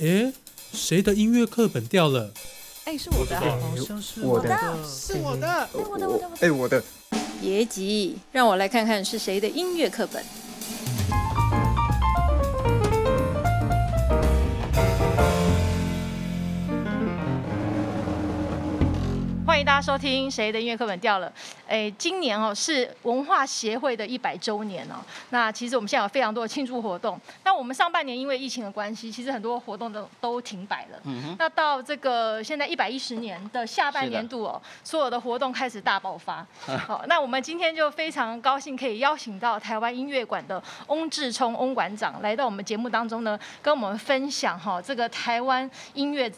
[0.00, 0.32] 诶，
[0.72, 2.32] 谁的音乐课本掉了？
[2.84, 5.46] 哎，是我的，好像是我的，是我的。
[5.46, 6.82] 哎，我的，我的，哎，我的。
[7.38, 10.24] 别急，让我来看看是谁的音乐课本。
[19.60, 21.28] 迎大家收听《谁的音乐课本掉了》。
[21.68, 24.94] 哎，今年哦是文化协会的一百周年哦。
[25.28, 27.20] 那其实我们现在有非常多的庆祝活动。
[27.44, 30.98] 那我们上半年因为疫情的关系，其实很多活动都都停摆了。
[31.04, 36.46] 嗯那到这个现在一百一十年的下半年度哦，所有的活动开始大爆发。
[36.86, 46.32] 好， 那我们今天就非常高兴可以邀请到台湾音乐馆的翁志聪翁馆长来到我们节目当中呢，跟我们分享哈这个台湾音乐。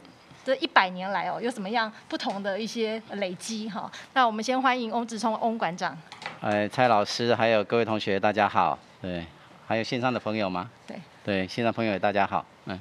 [0.45, 3.91] 这一百年来哦，有什么样不同的一些累积哈？
[4.13, 5.97] 那我们先欢迎翁志聪翁馆长。
[6.41, 8.79] 哎，蔡老师，还有各位同学，大家好。
[9.01, 9.25] 对，
[9.67, 10.69] 还有线上的朋友吗？
[10.87, 10.97] 对。
[11.25, 12.45] 对，线上朋友大家好。
[12.65, 12.81] 嗯。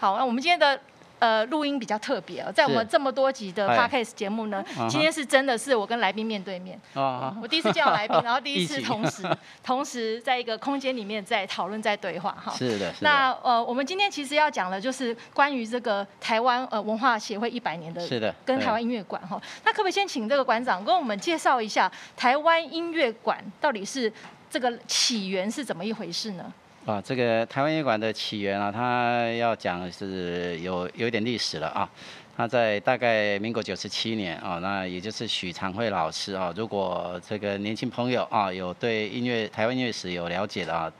[0.00, 0.80] 好，那我们今天的。
[1.20, 6.80] 呃，录音比较特别哦，在我们这么多集的 podcast 节目呢，今天是真的是我跟来宾面对面。
[6.94, 7.36] 哦。
[7.42, 9.22] 我第一次见到来宾， 然后第一次同时
[9.62, 12.52] 同时在一个空间里面在讨论在对话哈。
[12.56, 12.92] 是的。
[13.00, 18.00] 那呃，我们今天其实要讲的就是关于这个台湾呃文化协会一百年的。
[18.06, 18.34] 是的。
[18.46, 24.10] 跟台湾音乐馆哈，那可不可以先请这个馆长跟我们介绍一下台湾音乐馆到底是
[24.48, 26.52] 这个起源是怎么一回事呢？
[26.90, 31.88] 啊，这个台湾乐馆的起源啊，它要讲是有有点历史了啊。
[32.36, 36.52] 他在大概民国九十七年啊，那也就是许长惠老师啊。
[36.56, 40.90] 如果这个年轻朋友啊有对音乐台湾音乐史有了解的啊，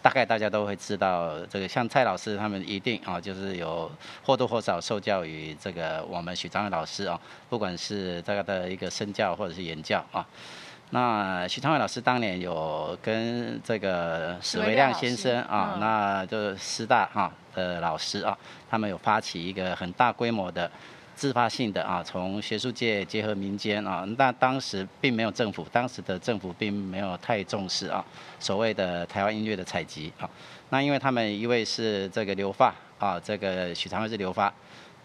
[0.00, 3.90] 大概大家都会知道，这个像蔡老师他们一定啊，就是有
[4.22, 7.20] 或多或少受教于这个我们许长惠老师啊，
[7.50, 10.24] 不管是这个的一个身教或者是言教啊。
[10.94, 18.38] 那徐昌伟老师当年有跟这个史维亮先生啊，那就是师大哈的老师啊，
[18.70, 20.70] 他们有发起一个很大规模的
[21.16, 28.04] 自发性的啊，从学术界结合民间啊，那当时并没有政府，当时的政府并没有太重视啊，
[28.38, 30.30] 所谓的台湾音乐的采集啊，
[30.70, 34.54] 那因为他们一位是这个留发啊，这个许昌伟是留发。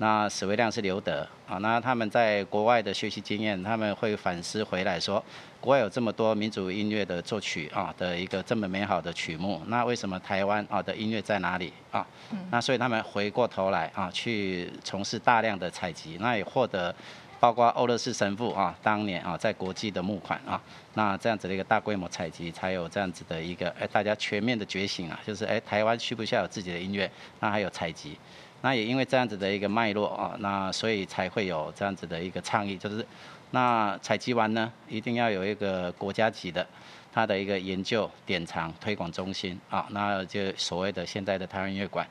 [0.01, 5.21] 那史维亮是刘德啊，那他们在国外的学习经验，他们会反思回来说，
[5.59, 12.07] 国外有这么多民族音乐的作曲啊的一个这么美好的曲目，那为什么台湾啊的音乐在哪里啊？
[12.49, 16.95] 那所以他们回过头来啊，去从事大量的采集，那也获得
[17.37, 20.61] 包括欧乐士神父啊当年啊在国际的募款啊，
[20.93, 27.11] 那这样子的一个大规模采集，才有这样子的一个哎大家全面的觉醒啊，就是哎台湾需不需要有自己的音乐？
[27.41, 28.17] 那还有采集。
[28.61, 33.05] 那也因为这样子的一个脉络啊，那所以才会有这样子的一个倡议，就是
[33.51, 36.65] 那采集完呢，一定要有一个国家级的
[37.13, 42.05] 它的一个研究典藏推广中心啊，那就所谓的现在的台湾音乐馆。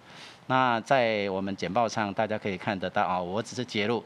[0.46, 4.02] 那在我们简报上大家可以看得到啊，我只是揭露，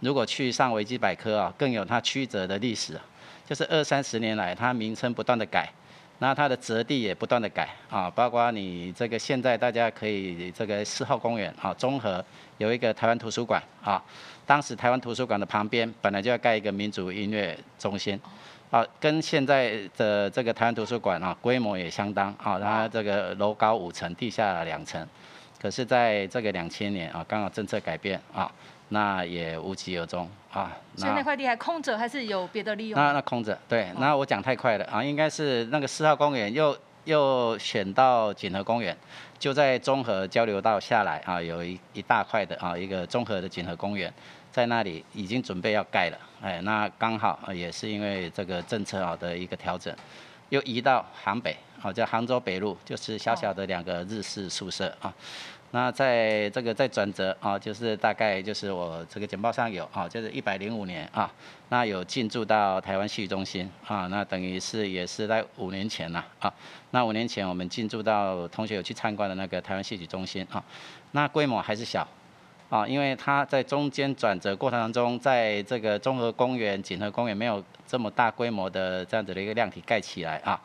[0.00, 3.00] 如果去上维基百科啊，更有它曲折的历史，
[3.46, 5.72] 就是二三十年来它名称不断的改。
[6.20, 12.24] 那它的折地也不断的改啊，包括你这个现在大家可以这个四号公园啊，综合
[12.58, 14.02] 有一个台湾图书馆啊，
[14.46, 18.18] 当时台湾图书馆的旁边本来就要盖一个民族音乐中心，
[18.70, 25.06] 啊，跟现在的这个台湾图书馆啊规模也相当啊，它这个楼高五层，地下两层，
[25.60, 28.50] 可是在这个两千年啊，刚好政策改变啊。
[28.90, 30.76] 那也无疾而终啊！
[30.96, 33.00] 所以那块地还空着，还是有别的利用？
[33.00, 33.88] 那那空着，对。
[33.98, 38.96] 那我讲太快了啊，应该是那个四号公园又又选到锦河公园，
[39.38, 44.12] 就在中和交流道下来啊，有一一大块的啊，一个综合的锦河公园，
[44.52, 46.18] 在那里已经准备要盖了。
[46.42, 49.92] 哎，那刚好也是因为这个政策好的一个调整，
[50.50, 55.12] 又移到杭北，好叫杭州北路，就是小小的两个日式宿舍啊。
[55.74, 61.28] 那在这个在转折啊，就是大概就是我这个简报上有啊，就是一百零五年啊，
[61.68, 66.54] 那有进驻到台湾戏剧中心啊，那等于是也是在五年前呐啊。
[66.92, 70.62] 那五年前我们进驻到同学有去参观的那个台湾戏剧中心啊，
[71.10, 72.06] 那规模还是小
[72.70, 80.60] 啊，因为它在中间转折过程当中，在这个综合公园、锦和公园没有这么大规模的这样子的一个量体盖起来啊，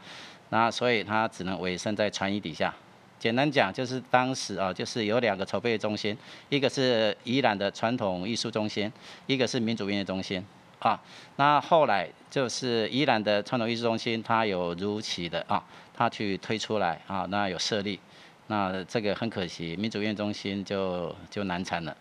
[0.49, 2.71] 那所以它只能委身在船椅底下。
[3.19, 6.17] 简单讲，就是当时啊，就是有两个筹备中心，
[6.47, 8.91] 一个是宜兰的传统艺术中心，
[9.27, 10.43] 一个是民主音乐中心
[10.79, 10.97] 啊。
[11.35, 15.61] 那后来就是宜兰的传统艺术中心，它有如期的啊，
[15.93, 17.99] 它去推出来啊，那有设立，
[18.47, 21.95] 那这个很可惜，民主音乐中心就就难产了，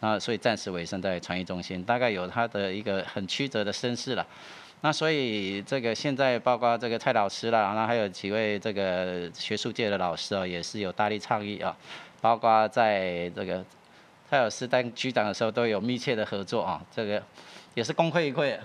[0.00, 4.26] 那所以暂时委身在传艺中心，大概有它的一个很曲折的身世了。
[4.82, 11.74] 那所以这个现在包括这个蔡老师啦，然后还有几位这个学术界的老师啊，也是有大力倡议啊，
[12.20, 13.64] 包括在这个
[14.28, 17.22] 蔡老师当局长的时候都有密切的合作啊，这个
[17.74, 18.58] 也是功亏一篑。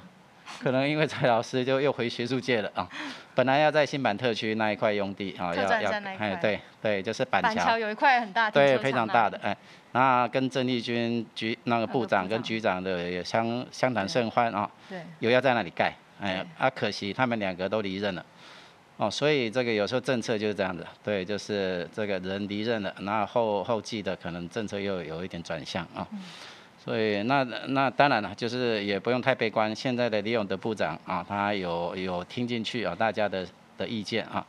[0.59, 2.87] 可能因为蔡老师就又回学术界了啊，
[3.35, 9.55] 本来要在新版特区那一块用地啊，要要哎对对，就是板桥，板桥有一块很大，对非常大的哎，
[9.91, 18.25] 那跟郑丽君局那个部长跟局长的也相相谈甚欢啊，对，有要在那里盖，哎啊可惜他们两个都离任了。
[18.99, 26.01] 哦，所以这个有时候政策就是这样子，对，就是这个人离任了，那后后继的可能政策又有一点转向啊，
[26.83, 29.75] 所以那那当然了，就是也不用太悲观。
[29.75, 33.47] 现在的李永德部长啊，他有有听进去啊大家的
[33.77, 34.43] 的意见啊，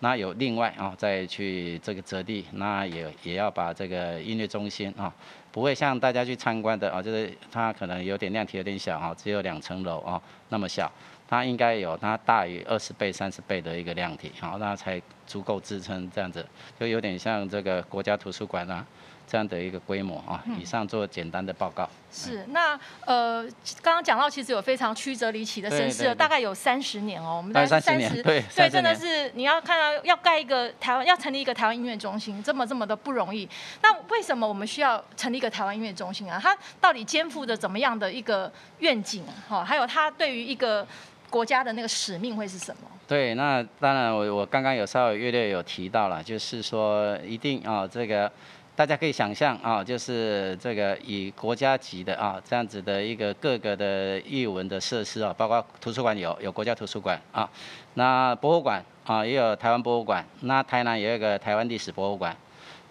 [0.00, 5.10] 那有另外啊再去这个择地，那也也要把这个音乐中心啊，
[5.56, 10.20] 不会像大家去参观的啊，就是它可能有点量体有点小哈，只有两层楼哦
[10.50, 10.92] 那么小。
[11.26, 16.46] 它应该有它大于二十倍、三十倍的一个量体，好，那才足够支撑这样子，
[16.78, 18.86] 就有点像这个国家图书馆啊
[19.26, 20.42] 这样的一个规模啊。
[20.60, 21.88] 以上做简单的报告。
[22.10, 23.42] 是，那呃，
[23.82, 33.46] 刚刚讲到其实有非常曲折离奇的身世，大概有三十年哦，我们在三十年，对，对，真的是你要看到要盖一个台湾，要成立一个台湾音乐中心，这么这么的不容易。
[33.82, 36.40] 那为什么我们需要成立一个台湾音乐中心啊？
[36.42, 39.22] 它到底肩负着怎么样的一个愿景？
[39.46, 40.86] 哈，还有它对于一个
[41.28, 42.88] 国家的那个使命会是什么？
[43.06, 48.30] 对，那当然，我我刚刚有稍微略略有提到了，就是说一定啊，这个
[48.76, 57.48] 大家可以想象啊，就是这个以国家级的啊这样子的一个各个的艺文的设施啊，包括图书馆有有国家图书馆啊，
[57.94, 62.36] 那博物馆啊也有台湾博物馆，那台南也有一个台湾历史博物馆。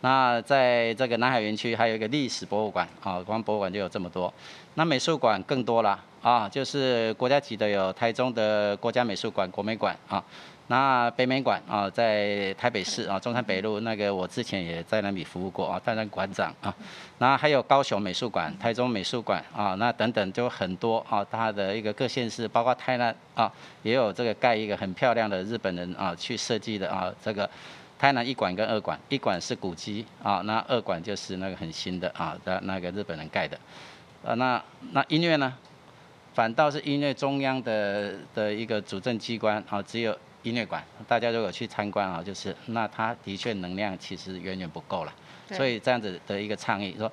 [0.01, 4.33] 那在这个南海园区还有一个历史博物馆啊，光博物馆就有这么多。
[4.73, 10.23] 那美术馆更多了啊，就是国家级的有台中的国家美术馆、国美馆啊。
[10.69, 16.73] 那北美馆啊，在台北市啊，中山北路那个我之前也在那里服务过啊，担任馆长啊。
[17.19, 21.23] 那还有高雄美术馆、台中美术馆啊，那等等就很多啊。
[21.29, 27.47] 它的一个各县市，包括台南啊，也有这个盖一个很漂亮的日本人啊去设计的啊这个。
[27.99, 33.57] 台南一馆跟二馆，一馆是古迹啊，那二馆就是那个很新的啊的那个日本人盖的，
[34.25, 34.61] 啊，那
[34.91, 35.53] 那音乐呢，
[36.35, 45.13] 反倒是音乐中央的的一个主政机关啊，只有音乐馆，大家如果去参观啊，就是那它的确能量其实远远不够了，
[45.51, 47.09] 所以这样子的一个倡议说，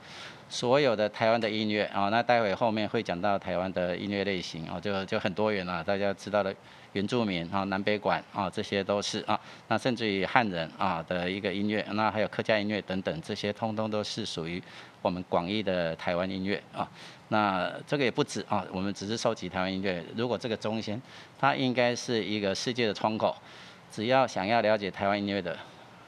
[0.49, 6.53] 所有的台湾的音乐啊，那待会后面会讲到台湾的音乐类型啊，就就很多元了，大家知道的。
[6.95, 14.63] 原住民啊，南北管啊，这些都是啊，那甚至于汉人啊的一个音乐，那还有客家音乐等等，这些通通都是属于
[15.01, 16.87] 我们广义的台湾音乐啊。
[17.33, 20.05] 那这个也不止啊，我们只是收集台湾音乐。
[20.15, 21.01] 如果这个中心，
[21.41, 23.35] 它应该是一个世界的窗口，
[23.91, 25.59] 只要想要了解台湾音乐的，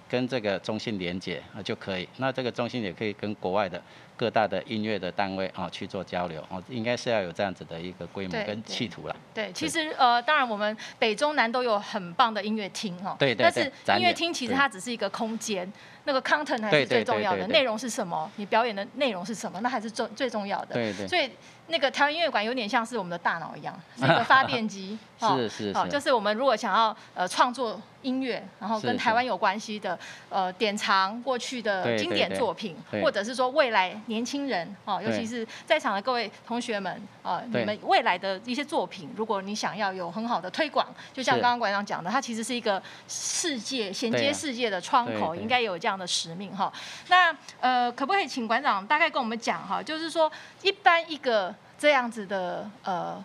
[0.09, 2.07] 跟这个中心连接啊就可以。
[2.19, 3.83] 那这个中心也可以跟国外的。
[4.17, 9.17] 各大的音乐的单位啊去做交流啊，应该是要有这样子的一个规模跟企图了。
[9.35, 13.17] 对，其实呃，当然我们北中南都有很棒的音乐厅哈。
[13.19, 13.73] 对对对。
[13.85, 15.69] 但是音乐厅其实它只是一个空间，
[16.05, 18.31] 那个 content 还是最重要的，内容是什么？
[18.37, 19.61] 你表演的内容是什么？
[19.61, 20.75] 那还是最最重要的。
[20.75, 21.09] 对对。
[21.09, 21.31] 所以
[21.69, 24.99] 那个台湾音乐馆有点像是我们的大脑一样， 是一个发电机。
[25.19, 25.89] 是是是。
[25.89, 29.99] 就是我们如果想要呃创作音乐，然后跟台湾有关系的
[30.29, 33.85] 呃典藏过去的经典作品，或者是说未来。
[34.07, 46.73] 年轻人哦，尤其是在场的各位同学们啊，你们未来的一些作品，如果你想要有很好的推广，就像刚刚馆长讲的，它其实是一个世界衔接世界的窗口，应该有这样的使命哈。
[47.09, 50.31] 那呃，可不可以请馆长大概跟我们讲哈，就是说
[50.63, 53.23] 一般一个这样子的呃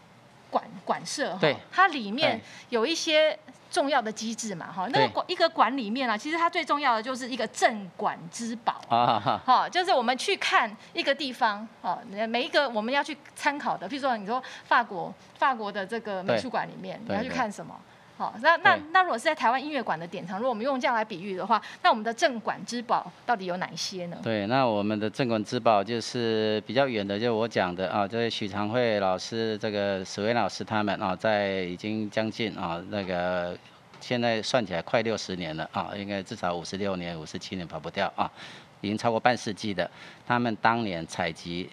[0.49, 3.37] 馆馆舍哈，它里面有一些。
[3.71, 17.79] 重要的机制嘛，哈，那个馆一个馆里面啊，其实它最重要的就是一个镇馆之宝啊，哈，就是我们去看一个地方，哦，每一个我们要去参考的，譬如说你说法国，法国的这个美术馆里面，你要去看什么？
[18.19, 24.17] 好，那那那如果是在台湾音乐馆的典藏，如果我们用这样来比喻的话，那我们的镇馆之宝到底有哪一些呢？
[24.21, 33.57] 对，那我们的镇馆之宝就是比较远的，就我讲的啊，就是许长惠老师、这个史威老师他们啊，在已经将近啊那个
[34.01, 38.29] 现在算起来快六十年了啊，应该至少五十六年、五十七年跑不掉啊，
[38.81, 39.89] 已经超过半世纪的，
[40.27, 41.69] 他们当年采集。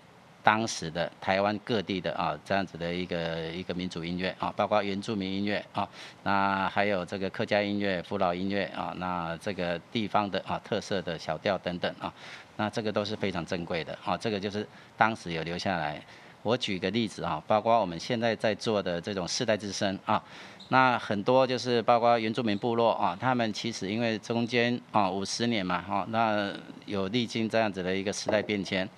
[0.47, 5.89] 当时的台湾各地的啊，这样子的一个一个民族音乐啊，包括原住民音乐啊，
[6.23, 12.15] 那还有这个客家音乐、福老音乐啊，那这个地方的啊特色的小调等等啊，
[12.57, 14.65] 那这个都是非常珍贵的啊，这个就是
[14.97, 16.01] 当时有留下来。
[16.45, 20.23] 我举个例子啊，包括我们现在在做的这种世代之声啊，
[20.69, 26.53] 那很多就是包括原住民部落啊，他们其实因为中间啊五十年嘛哈，那
[26.85, 28.89] 有历经这样子的一个时代变迁，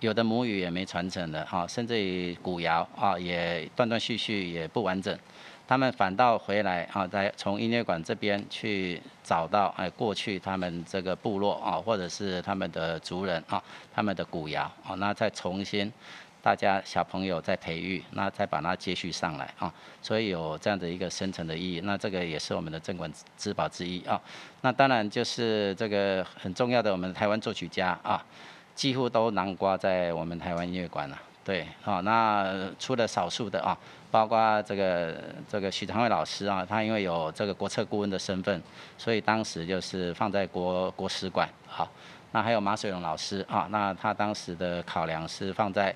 [0.00, 5.18] 有的母语也没传承的哈，甚至于古谣啊也断断续续也不完整。
[5.66, 13.62] 他们反倒回来啊，在从音乐馆这边去找到哎过去他们这个部落啊，或者是他们的族人啊，
[13.94, 15.90] 他们的古谣啊，那再重新
[16.42, 19.72] 大家小朋友再培育，那再把它接续上来啊，
[20.02, 21.80] 所以有这样的一个深层的意义。
[21.82, 24.20] 那这个也是我们的镇馆之宝之一啊。
[24.60, 28.22] 那当然就是这个很重要的，我们台湾作曲家啊，
[28.74, 31.18] 几乎都囊括在我们台湾音乐馆了。
[31.44, 33.76] 对，好，那除了少数的啊。
[34.10, 38.62] 包括这个这个许长卫老师啊，他因为有这个国策顾问的身份，
[38.96, 41.48] 所以当时就是放在国国史馆。
[41.66, 41.90] 好，
[42.30, 45.92] 那还有马水龙老师啊，那他当时的考量是放在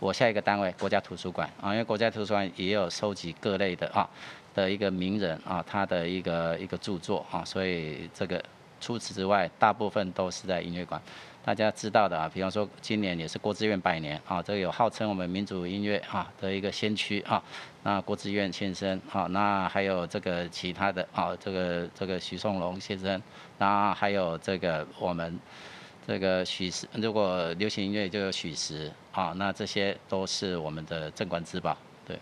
[0.00, 4.10] 我下一个单位国家图书馆啊，因为国家图书馆也有收集各类的啊
[4.52, 8.42] 的一个名人啊他的一个一个著作啊，所以这个
[8.80, 11.00] 除此之外，大部分都是在音乐馆。
[11.42, 17.42] 大家知道的啊，比方说今年也是国志院百年啊，这个有号称我们民族音乐啊的一个先驱啊，
[17.82, 23.20] 那郭志院先生啊，那还有这个其他的啊，这个这个许颂龙先生，
[23.56, 25.40] 那还有这个我们
[26.06, 31.74] 这个许石，如果流行音乐就有许石啊，那这些都是我们的镇馆之宝，
[32.06, 32.18] 对。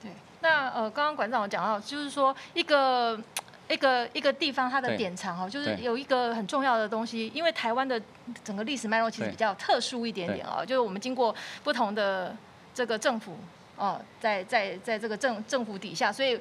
[0.00, 3.20] 对，那呃，刚刚馆长有讲到，就是说一个。
[3.68, 8.00] 一个一个地方它的典藏哦，就是有一个很重要的东西，因为台湾的
[8.42, 12.34] 整个历史脉络其实比较特殊一点点哦，就是我们经过不同的
[12.74, 13.36] 这个政府
[13.76, 16.40] 哦，在在在这个政政府底下，所以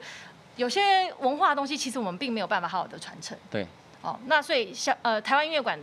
[0.55, 3.37] 有些文化东西其实我们并没有办法好好的传承。
[3.51, 3.67] 对。
[4.01, 5.77] 哦，那所以像呃台湾音乐馆，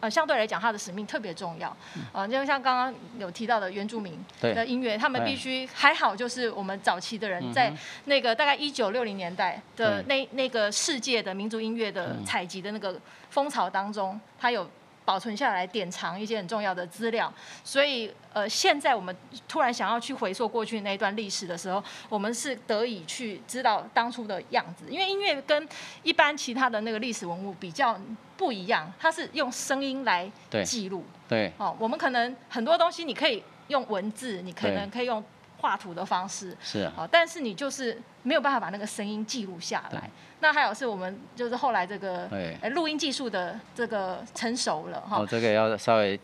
[0.00, 1.76] 呃相对来讲它的使命特别重要，
[2.12, 7.72] 啊，就像刚刚有提到的原住民的音乐，他们必须还好，就是我们早期的人在
[8.04, 12.98] 那个大概一九六零年代的那那个世界的民族音乐的采集的那个
[13.30, 14.68] 风潮当中，他有。
[15.06, 17.32] 保存下来，典藏一些很重要的资料。
[17.64, 19.16] 所以，呃，现在我们
[19.48, 24.84] 突然想要去回溯过去那一段历史的时候，我们是得以去知道当初的样子。
[24.90, 25.66] 因为音乐跟
[26.02, 27.98] 一般其他的那个历史文物比较
[28.36, 30.30] 不一样，它是用声音来
[30.64, 31.04] 记录。
[31.28, 31.52] 对。
[31.56, 35.24] 哦，我们可能很多东西你可以用文字，你可能可以用
[35.66, 36.56] 画图的方式。
[36.62, 36.92] 是啊。
[36.96, 40.08] 哦，但是你就是没有办法把那个声音记录下来。
[40.38, 42.28] 那还有是我们就是后来这个
[42.70, 45.18] 录音技术的这个成熟了哈。
[45.18, 46.18] 哦，这个要稍微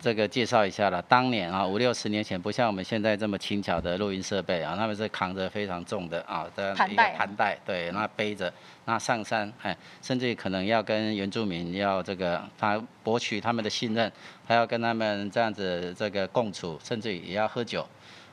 [0.00, 1.00] 这个介绍一下了。
[1.02, 8.52] 当年啊，五六十年前不像我们现在这么轻巧的录音设备啊，他们是扛着非常重的啊的一个盘带，对，那背着
[8.86, 14.10] 那上山，哎，甚至可能要跟原住民要这个他博取他们的信任，
[14.46, 17.86] 还要跟他们这样子这个共处，甚至也要喝酒，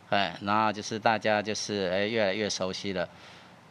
[0.10, 3.08] 哎，然后就是大家就是哎越来越熟悉了。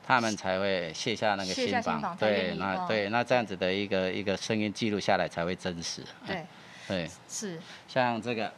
[0.05, 6.03] 他们才会卸下那个心防，对，那对，那这样子的一个一个声音记录下来才会真实。
[6.27, 6.45] 对，
[6.89, 7.57] 对，是。
[7.87, 8.53] 像这个，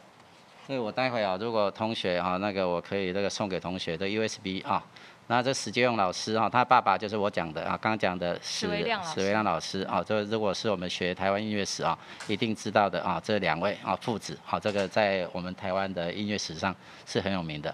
[0.65, 4.83] 所以我待会啊，如果同学啊，那个我可以那个送给同学的 USB 啊，
[5.27, 8.83] 那这史杰勇老师啊，他爸爸就是我讲的啊，刚讲的史史维
[9.31, 16.75] 亮老师啊，这如果是我们学台湾音乐史啊，一定知道的啊，这两位啊父子啊，这个在我们台湾的音乐史上
[17.07, 17.73] 是很有名的。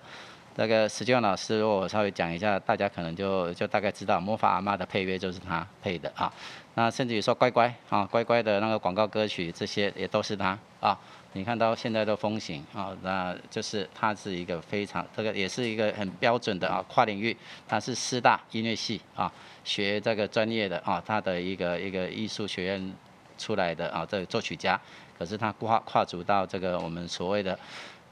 [0.55, 6.31] 那个史俊老师，如果我稍微讲一下，大家可能就就大概知道，魔法阿妈的配乐就是他配的啊。
[6.75, 10.97] 那甚至于说乖乖啊，乖乖的那个广告歌曲，这些也都是他啊。
[11.33, 17.35] 你看到现在的风行啊，那就是它是一个非常这个也是一个很标准的啊跨领域，
[17.67, 19.31] 他是师大音乐系啊
[19.63, 22.93] 学这个专业的啊，他的一个一个艺术学院
[23.37, 24.79] 出来的啊这个作曲家，
[25.17, 27.57] 可是他跨跨足到这个我们所谓的。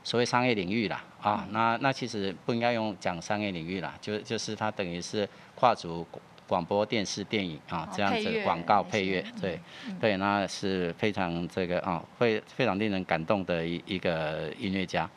[0.01, 6.07] 所谓商业领域啦，啊，那那其实不应该用讲商业领域啦，就就是它等于是跨足
[6.49, 9.59] 广播电视电影啊这样子广告配乐，对
[10.01, 15.07] 对，那是非常这个啊会非常令人感动的一一个音乐家，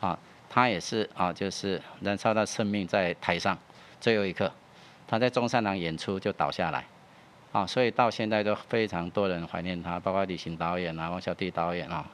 [0.00, 0.16] 啊，
[0.50, 3.58] 他也是啊就是燃烧到生命在台上
[3.98, 4.52] 最后一刻，
[5.08, 6.84] 他在中山堂演出就倒下来，
[7.50, 12.06] 啊，所以到现在都非常多人怀念他，包括李行导演啊、王小弟导演啊，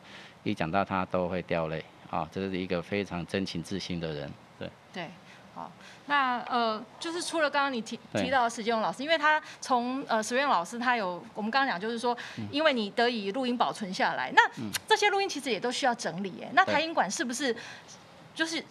[0.44, 1.84] 一讲到他都会掉泪。
[2.10, 4.68] 啊，这是一个非常真情至性的人，对。
[4.92, 5.04] 对，
[5.54, 5.70] 好，
[6.06, 12.16] 那呃，就是除了刚刚你提提到的史建勇老师，因为他从呃史建荣老师他有我们刚刚讲，就是说，
[12.50, 14.42] 因为你得以录音保存下来，那
[14.86, 17.54] 这些录音其实也都需要整理，哎，那台音馆是不是
[18.34, 18.64] 就是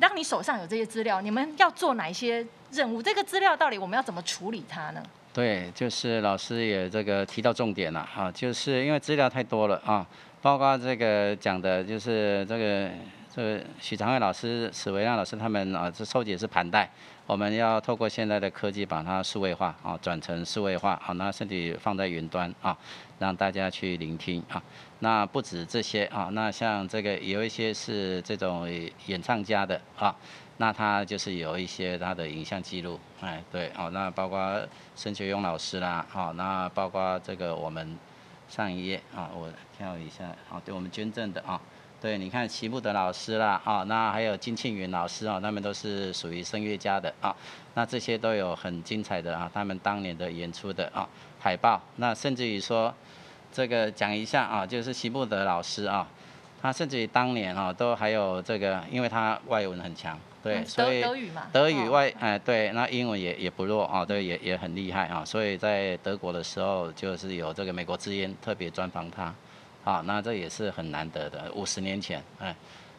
[0.00, 3.02] 当你手上有这些资料，你们要做哪一些任务？
[3.02, 5.02] 这个资料到底我们要怎么处理它呢？
[5.34, 10.06] 对，就是老师也这个提到重点了啊，就是因为资料太多了啊。
[10.42, 12.90] 包括这个讲的，就是这个
[13.34, 16.90] 这许长惠老师、史维亮老师他们啊，这收集是盘带，
[17.26, 22.76] 我们要透过现在的科技把它数位化啊，转成数位化啊，那甚至放在云端啊，
[23.18, 24.62] 让大家去聆听啊。
[24.98, 28.68] 那不止这些啊，那像这个有一些是这种
[29.06, 30.14] 演唱家的啊，
[30.58, 34.60] 那他就是有一些他的影像记录，哎，对，哦，那包括
[34.94, 37.98] 申学勇老师啦，好，那包括这个我们
[38.46, 41.58] 上一页啊，我跳一下，啊，对我们捐赠的啊。
[42.02, 47.32] 对，你看齐木德老师啦，啊，那还有金庆云老师啊，他们都是属于声乐家的啊，
[47.74, 52.92] 那这些都有很精彩的啊，他们当年的演出的啊海报，那甚至于说
[53.52, 56.08] 这个讲一下啊，就是齐木德老师啊，
[56.60, 69.32] 他甚至于当年啊都还有这个，因为他外文很强，对，所以德语嘛，德语外哎对，那英文也也不弱啊，对，也也很厉害啊，所以在德国的时候就是有这个美国之音特别专访他。
[69.84, 71.50] 好，那这也是很难得的。
[71.54, 72.54] 五十年前，哎，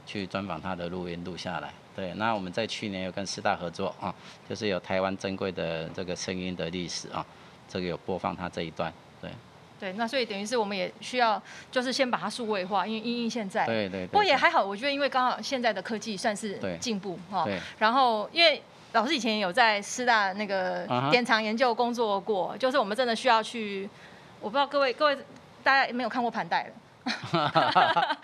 [0.05, 1.71] 去专访他的录音录下来。
[1.95, 4.13] 对，那我们在去年有跟师大合作啊，
[4.49, 7.25] 就是有台湾珍贵的这个声音的历史啊，
[7.69, 8.91] 这个有播放他这一段。
[9.21, 9.29] 对。
[9.79, 13.65] 对，那所以等于是我们也需要，就是先把它数位化，因为因为现在。
[13.65, 14.05] 对对。
[14.07, 17.45] 不过也还好，我觉得因为刚好现在的科技算是进步哈。
[17.45, 17.59] 对。
[17.79, 18.61] 然后，因为
[18.91, 23.89] 老师以前有在师大那个典藏研究工作过，就是我们真的需要去，
[24.41, 25.17] 我不知道各位各位。
[25.63, 26.73] 大家没有看过盘带了，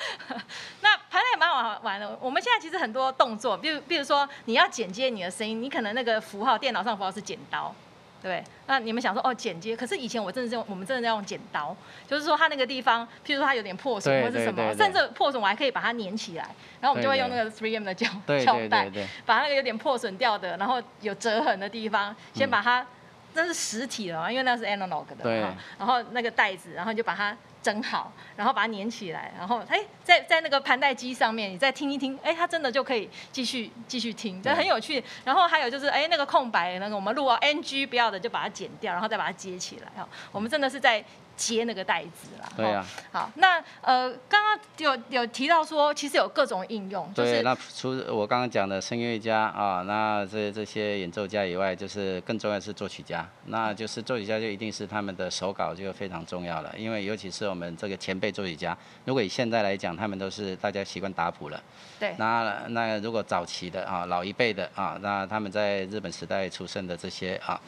[0.82, 2.18] 那盘带也蛮好玩的。
[2.22, 7.74] 我们现在其实很多动作，比如比如说你要剪接你的声音，你可能那个符号电脑上符号是剪刀，
[8.22, 11.76] 对那你们想说哦剪接，可是以前我真的是用我们真的在用剪刀，
[12.08, 16.44] 就是说它那个地方，譬如说它有点破损或者什么，甚至破损我还可以把它粘起来，
[16.82, 18.08] 然后我们就会用那个 3M 的胶
[18.46, 18.90] 胶带，
[19.26, 22.86] 把那个有点破损掉的，然后有折痕的地方，先把它。
[23.34, 25.40] 那是实体的嘛，因为那是 analog 的，对。
[25.78, 35.04] 然后那个袋子，然后就把它整好，然后把它粘起来，然后哎，在在那个盘带机上面，你再听一听，哎，它真的就可以继续继续听，这很有趣。
[35.24, 39.88] 然后还有就是，哎，那个空白那个我们录啊 NG 不要的就把它剪掉，然后再把它接起来。
[39.96, 41.04] 哈，我们真的是在。
[41.40, 42.50] 接那个袋子啦。
[42.58, 42.86] 对啊。
[43.14, 47.10] 好，那呃，刚刚有有提到说，其实有各种应用。
[47.16, 53.26] 对，那除我刚刚讲的声乐家啊，那这这些演奏家以外，就是更重要是作曲家。
[53.46, 61.64] 那就是作曲家就一定是他们的手稿就非常重要了，因为尤其是我们这个前辈作曲家，如果以现在来讲，他们都是大家习惯打谱了。
[61.98, 62.14] 对。
[62.18, 67.60] 那那如果早期的啊，老一辈的啊，那他们在日本时代出生的这些啊，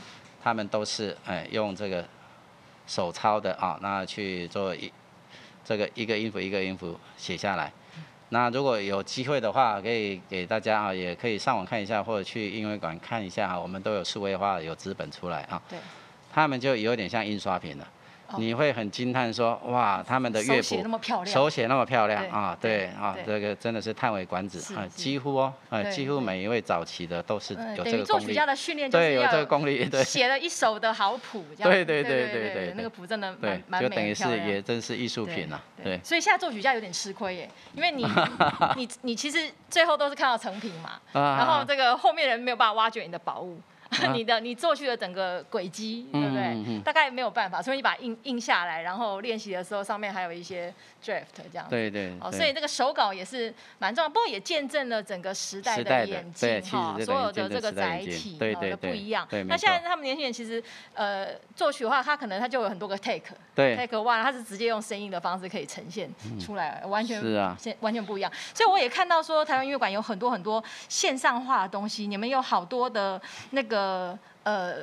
[0.43, 2.05] 他们都是哎用这个。
[2.87, 4.91] 手抄的啊，那去做一
[5.63, 7.71] 这个一个音符一个音符写下来。
[8.29, 15.61] 那如果有机会的话，可以给大家啊，也可以上网看一下，或者去音乐馆看一下啊，我们都有数位化有资本出来啊。
[15.69, 15.77] 对。
[16.33, 17.85] 他们就有点像印刷品了。
[18.37, 28.05] 你会很惊叹说，哇，他们的乐谱手写那么漂亮，手写那么漂亮啊，对啊，这个真的是叹为观止啊，几乎哦，啊，几乎每一位早期的都是有这个功力。
[28.05, 35.99] 作曲家的训练对有这个功力，对，写了一首的好谱，对对对对对，那个谱真的蛮蛮就等于是也真是艺术品了，对。
[36.03, 38.05] 所以现在作曲家有点吃亏耶，因为你
[38.75, 43.59] 你你其实最后都是看到成品嘛，然后这个后面人没有办法挖掘你的宝物。
[44.13, 46.79] 你的你做去的整个轨迹，对不对？
[46.79, 50.73] 大概没有办法，所以你把印印下来，然后练习的时候上面还有一些
[51.03, 51.67] draft 这样。
[51.69, 52.13] 对对。
[52.21, 59.27] 哦，所以这个手稿也是蛮重要，不过也见证了整个时代的演进哈，所有的这个载体的不一样。
[59.47, 63.35] 那现在他们年轻人其实呃作曲的话，他可能他就有很多个 take。
[63.53, 63.75] 对。
[63.75, 68.31] take one，他是直接用声音的方式可以呈现出来，完全是啊，完全不一样。
[68.53, 73.80] 所以我也看到说台湾音乐馆有很多很多线上化的东西，你们有好多的那个。
[73.81, 74.75] 呃呃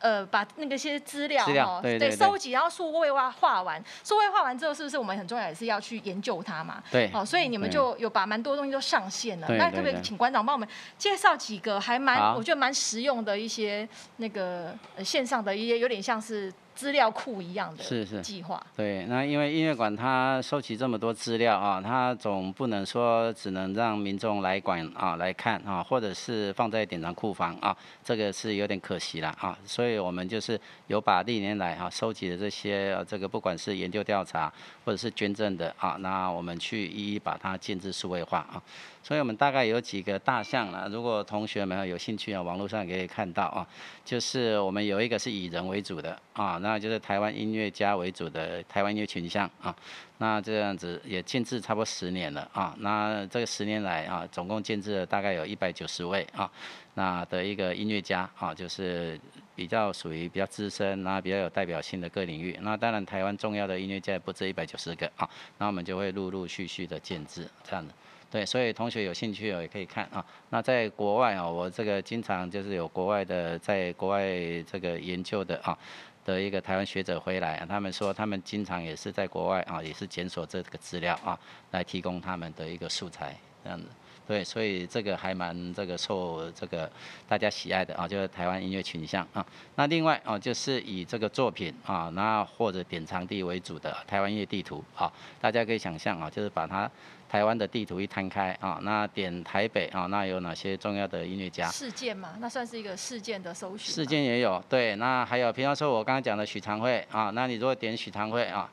[0.00, 6.82] 呃，把那个些资料哈，对收集，然后数位化画完，数位化完之后，是不是我们很重要也是要去研究它嘛？
[6.90, 9.48] 对，哦，所以你们就有把蛮多东西都上线了。
[9.48, 13.88] 那特别请馆长帮我们介绍几个还蛮我觉得蛮实用的一些
[14.18, 16.52] 那个线上的一些有点像是。
[16.76, 34.52] 资料库一样的是是计划，对，那因为音乐馆它收集这么多资料啊，它总不能说只能让民众来管啊来看啊，或者是放在典藏库房啊，这个是有点可惜了啊，所以我们就是有把历年来啊收集的这些这个不管是研究调查
[34.84, 38.62] 或者是捐赠的啊，那我们去一一把它建制数位化啊。
[39.02, 43.66] 所以我们大概有几个大项啊，如果同学们有兴趣啊，网络上可以看到啊，
[44.04, 49.74] 就是我们有一个是以人为主的啊，那就是台湾音乐家为主的台湾音乐群像啊，
[50.18, 56.50] 那这样子也建制差不多十年了啊，那这个十年来啊，总共建制了大概有一百九十位啊，
[56.92, 59.18] 那的一个音乐家啊，就是
[59.54, 67.94] 比较属于比较资深，那比较有代表性的各领域，那当然台湾重要的音乐家也不止一百九十个啊，那我们就会陆陆续续的建制这样的。
[68.28, 70.22] 对，所以同学有兴趣哦也可以看啊。
[70.50, 74.26] 那在国外啊，我这个经常就是有国外的在国外
[74.70, 75.78] 这个研究的啊
[76.26, 81.38] 的一个台湾学者回来，他们说他们经常也是在国外啊，也是检索这个资料啊，
[81.70, 83.86] 来提供他们的一个素材这样子。
[84.26, 86.90] 对，所以这个还蛮这个受这个
[87.28, 89.46] 大家喜爱的啊，就是台湾音乐群像啊。
[89.76, 96.90] 那另外啊，就是以这个作品啊，那或者点藏地为主的台湾音乐地图啊，大家可以想象啊，就是把它
[97.28, 101.68] 台湾的地图一摊开啊，那点台北啊，那有哪些重要的音乐家？
[101.70, 103.94] 事件嘛，那算是一个事件的首选。
[103.94, 108.70] 事件也有，对，那还有，比方说我刚刚讲的许长惠啊，那你如果点许长惠啊。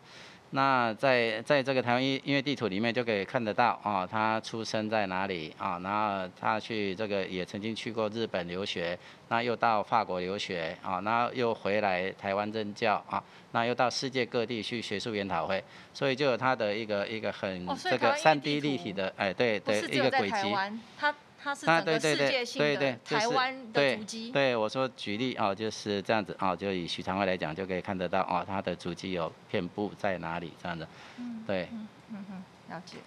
[0.56, 5.80] 那在在这个台湾音音乐地图里面就可以看得到啊，他出生在哪里啊？
[5.84, 8.98] 然后他去这个也曾经去过日本留学，
[9.30, 20.54] 那又到法国留学啊，然后又回来台湾任教啊，那又到世界各地去学术研讨会，所以就有他的一个一个很这个三 D 立体的哎对对一个轨迹。
[21.00, 21.14] 它
[21.56, 24.32] 是整个世界性的台湾的足迹。
[24.32, 30.88] 对，我说举例啊，就是这样子啊，就以许长惠来讲，就可以看得到啊，它的足迹有遍布在哪里这样子。
[31.18, 31.44] 嗯。
[31.48, 31.68] 对。
[31.72, 32.98] 嗯嗯，了解。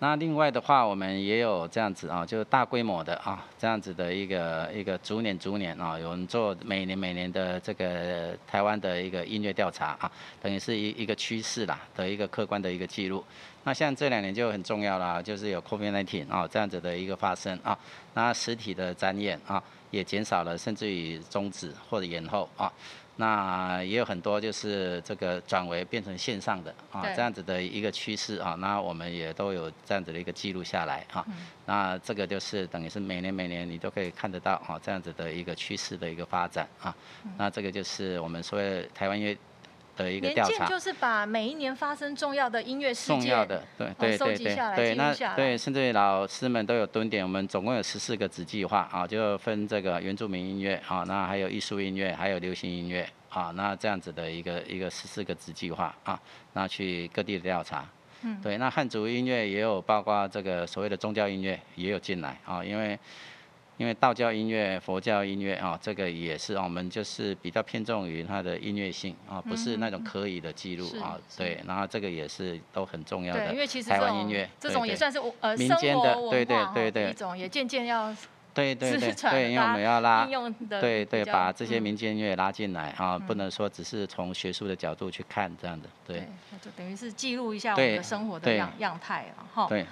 [0.00, 10.10] 那另外的话，我们也有这样子啊，就是大规模的啊，这样子的一个一个逐年逐年啊，有人做每年每年的这个台湾的一个音乐调查啊，
[10.42, 13.24] 等于是一一个趋势啦的一个客观的一个记录。
[13.62, 17.78] 那像这两年就很重要啦，就是有 COVID-19 啊这样子的一个发生啊，
[18.12, 22.70] 那实体的展演啊也减少了，甚至于终止或者延后啊。
[23.16, 31.24] 那也有很多就是这个转为变成线上的啊，这样子的一个趋势啊，那我们也都有这样子的一个记录下来啊。
[31.66, 36.94] 那这个就是等于是每年每年你都可以看得到啊，这样子的一个趋势的一个发展啊。
[37.38, 38.60] 那这个就是我们说
[38.94, 39.36] 台湾乐。
[39.96, 47.24] 的一个调查，就是把每一年发生重要的音乐事件，重要的对对对对对，那对，甚至于老师们都有蹲点。
[47.24, 56.20] 我们总共有十四个子计划啊，就分这个原住民音乐啊，那还有艺术音乐，还有流行音乐啊，那这样子的一个一个十四个子计划啊，
[56.52, 57.84] 那去各地的调查。
[58.22, 62.98] 嗯，对，那汉族音乐也有包括这个所谓的宗教音乐也有进来啊，因为。
[63.76, 73.52] 因为道教音乐、佛教音乐啊，这个也是我们就是比较偏重于它的音乐性啊，不是那种可以的记录啊，对，然后这个也是都很重要的。
[73.52, 78.14] 因为其实台湾音乐这种也算是呃民间的，对对对对，一种也渐渐要
[78.54, 80.24] 对对对对，因为我们要拉
[80.80, 86.28] 对对，把这些民间音乐拉进来啊，不能说只是从学术的角度去看这样的，对，
[86.62, 89.66] 就等于是记录一下我们的生活的样样态了哈。
[89.68, 89.84] 对。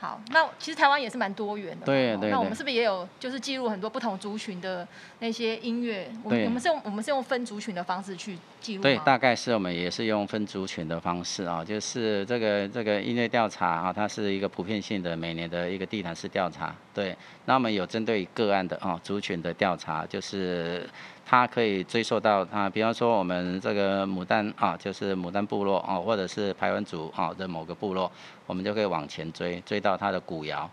[0.00, 1.84] 好，那其实台湾也是蛮多元的。
[1.84, 2.30] 对对。
[2.30, 4.86] 那我们是不是也有就是记录很多不同族群的
[5.18, 6.08] 那些音乐？
[6.22, 16.72] 我们我们是用我们是用分族群的方式去记录对，大概是我们也是用分族群的方式啊，就是这个这个音乐调查啊，它是一个普遍性的每年的一个地毯式调查。
[16.94, 17.16] 对。
[17.46, 20.88] 那我们有针对个案的啊族群的调查，就是。
[21.30, 28.10] 它可以追溯到啊，比方说我们这个牡丹啊，就是牡丹部落啊，或者是排湾族啊的某个部落，
[28.48, 30.68] 我们就可以往前追，追到它的古窑。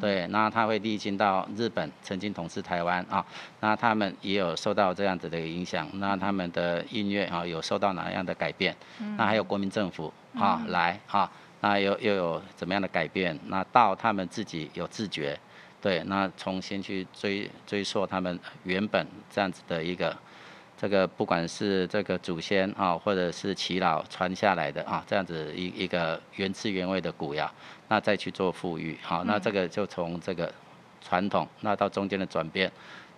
[0.00, 3.24] 对，那它会历经到日本曾经统治台湾啊，
[3.60, 8.74] 那他们也有受到这样子的影响，那他们的音乐啊有受到哪样的改变？
[9.16, 13.38] 那还有国民政府啊来啊，那又又有怎么样的改变？
[13.46, 15.38] 那到他们自己有自觉。
[15.80, 20.16] 对，那重新去追追溯他们原本这样子的一个，
[20.76, 27.50] 这个不管是这个祖先啊，或者是耆老传下来的啊，这样子一一个原汁原味的古窑，
[27.88, 30.52] 那再去做富裕，好，那这个就从这个
[31.00, 32.70] 传统，那到中间的转变，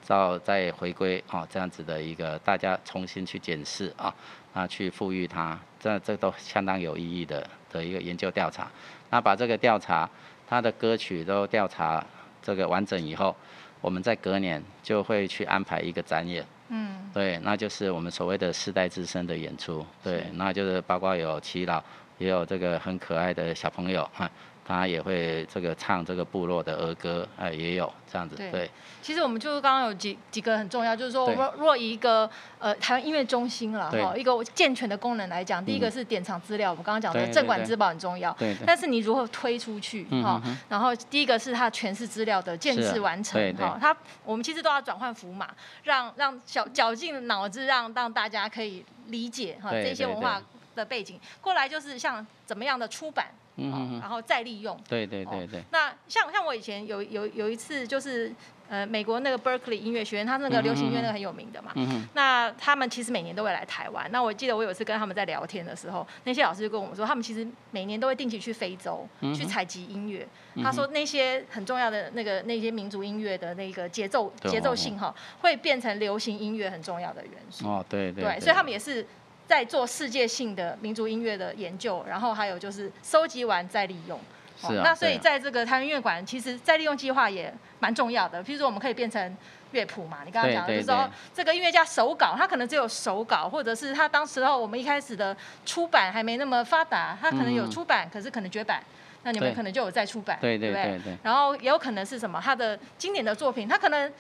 [0.06, 4.14] 到再回归啊，这样子的一个大家重新去检视啊，
[4.54, 8.70] 那去富裕它，这这都相当有意义的的一个研究调查，
[9.10, 10.08] 那把这个调查，
[10.46, 12.04] 它的歌曲都调查。
[12.40, 13.34] 这个完整以后，
[13.80, 21.82] 我们在隔年就会去安排一个展演，嗯，对，那就是我们所谓的世代之声的演出，对，那就是包括有祈老，
[22.18, 24.30] 也有这个很可爱的小朋友啊。
[24.68, 28.36] 他也会这个唱这个部落的儿歌，哎，也有这样子。
[28.36, 32.28] 对，其实我们就是刚刚有几几个很重要，就是说，我们若以一个
[32.58, 38.30] 呃台湾音乐中心了哈，一个健全的功能来讲，第一个是典藏资料，我们刚刚讲的镇馆之宝很重要。
[38.34, 38.54] 对。
[38.66, 40.38] 但是你如何推出去哈？
[40.68, 45.48] 然后第一个是它诠释资料的建制完成哈，它我们其实都要转换符码，
[45.84, 50.42] 让让小绞尽脑汁让让大家可以理解哈这些文化。
[50.78, 51.18] 的背景。
[51.40, 53.26] 过来就是像怎么样的出版，
[53.58, 54.78] 嗯然后再利用。
[54.88, 58.32] 对对对对，那像像我以前有有有一次就是
[58.68, 61.72] 呃美国那个 Berkeley 音乐学院，他那个流行音乐那个很有名的嘛。
[61.74, 64.08] 嗯哼，那他们其实每年都会来台湾。
[64.12, 70.26] 那我记得我有一次跟他们在聊天的时候，那些老师就跟我们说，他们其实每年都会定期去非洲、嗯去采集音乐。
[70.62, 77.66] 他说那些很重要的那个那些民族音乐的那个节奏节奏性哈，会变成流行音乐很重要的元素。
[77.68, 79.06] 哦对对对，所以他们也是
[79.48, 84.20] 在做世界性的民族音乐的研究，然后还有就是收集完再利用。
[84.60, 88.42] 是啊那所以在这个台湾音乐馆，其实再利用计划也蛮重要的。
[88.44, 89.36] 譬如说，我们可以变成
[89.70, 95.34] 乐谱嘛，你刚刚讲的就是说，这个音乐家手稿，他可能只有手稿，或者是他当时候我们一开始的
[95.64, 98.82] 出版还没那么发达，他可能有嗯出版，可是可能绝版。
[99.22, 104.12] 那你们可能就有再出版，对不对对对然后也有可能是什么，他的经典的作品，他可能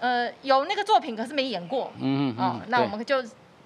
[0.00, 3.22] 呃有那个作品，可是没演过，嗯嗯哦嗯，，对那我们就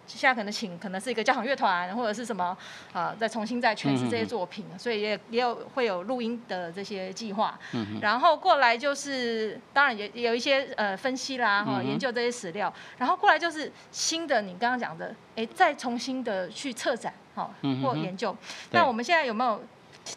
[0.09, 2.57] 现在可能请可能是一个交响乐团或者是什么
[2.92, 7.59] 啊、再重新再诠释这些作品，所以也也有会有录音的这些计划。
[7.73, 17.51] 嗯然后过来就是当然也也有一些呃分析啦哈、研究这些史料，然后过来就是新的你刚刚讲的，哎，再重新的去策展哈、
[17.83, 18.35] 或研究。
[18.71, 18.81] 对。
[18.81, 19.62] 那我们现在有没有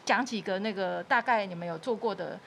[0.05, 2.39] 讲几个那个大概你们有做过的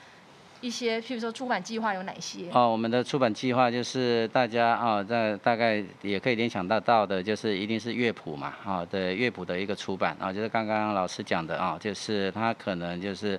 [0.65, 2.49] 一些，譬如说出版计划有哪些？
[2.51, 13.39] 哦，我们的出版计划就是大家啊，在大概也可以联想到到的，就是一定是乐谱嘛，啊的乐谱的一个出版啊，就是刚刚老师讲的啊，就是它可能就是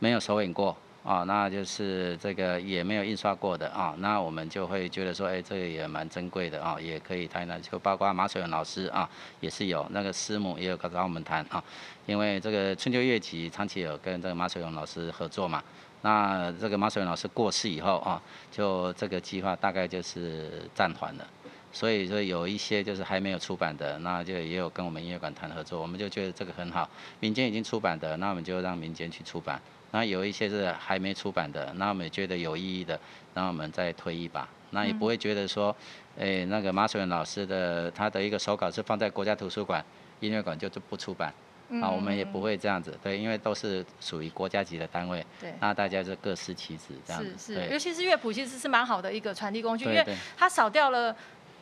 [0.00, 9.08] 没有首演过啊，那就是这个也没有印刷过的啊，那我们就会觉得说，哎，这个也蛮珍贵的啊，也可以谈谈，就包括马水勇老师啊，
[9.38, 11.62] 也是有那个师母也有找我们谈啊，
[12.04, 15.62] 因为这个春秋乐集长期有跟这个马水勇老师合作嘛。
[16.04, 18.20] 那这个马水元老师过世以后啊，
[18.52, 21.26] 就这个计划大概就是暂缓了。
[21.72, 26.86] 所以说有一些就是还没有出版的，那就也有跟我们音乐馆谈合作，我们就觉得这个很好。
[27.20, 29.58] 民间已经出版的，那我们就让民间去出版。
[29.92, 33.00] 那有一些是还没出版的，那我们也觉得有意义的，
[33.32, 34.46] 那我们再推一把。
[34.70, 35.74] 那也不会觉得说，
[36.18, 39.84] 诶、那个马水元老师的他的一个手稿是放在国家图书馆、
[40.20, 41.32] 音乐馆就就不出版。
[41.80, 45.54] 啊，我们也不会这样子，对，因为都是属于国家级的单位，对。
[45.60, 50.04] 那大家就各司其职这样是子，是，尤，其是乐谱其实是蛮好的一个传递工具，因为
[50.36, 51.14] 它少掉了。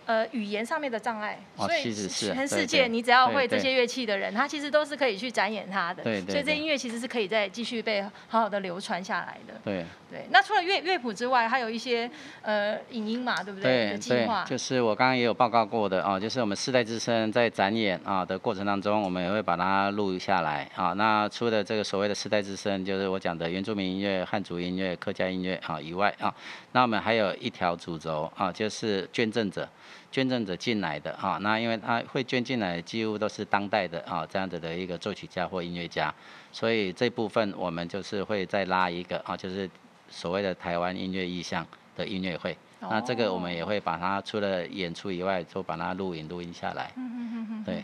[0.07, 6.03] 呃，语言上面的障碍，哦所以其实是全世界你只要会这些乐器的人，他其实都是可以去展演他的。
[6.03, 9.55] 对对对所以这音乐其实是可以再继续被好好的流传下来的。
[9.65, 12.11] 对对，那除了乐乐谱之外，还有一些
[12.43, 13.97] 呃影音嘛，对不对？
[13.99, 14.23] 对。
[14.47, 20.93] 就是我刚刚也有报告过的啊，就是我们世代之声在展演啊的过程当中，我们也会把它录下来啊。
[20.93, 26.35] 那除了这个所谓的世代之声，就是我讲的原住民音乐、汉族音乐、客家音乐啊以外啊，
[26.73, 29.69] 那我们还有一条主轴啊，就是捐赠者。
[30.11, 36.15] 捐赠者进来的啊，那因为他会捐进来，几乎都是当代的啊这样子的一个作曲家或音乐家，
[36.53, 39.69] 所以这部分我们就是会再拉一个啊，就是
[40.11, 42.55] 所谓的台湾音乐意象的音乐会。
[42.81, 46.93] 那这个我们也会把它除了演出以外，就把它录影录音下来。
[47.65, 47.83] 对，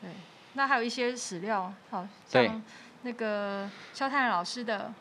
[0.00, 0.10] 对，
[0.54, 2.60] 那还有一些史料，好对像
[3.02, 4.92] 那个肖太老师的，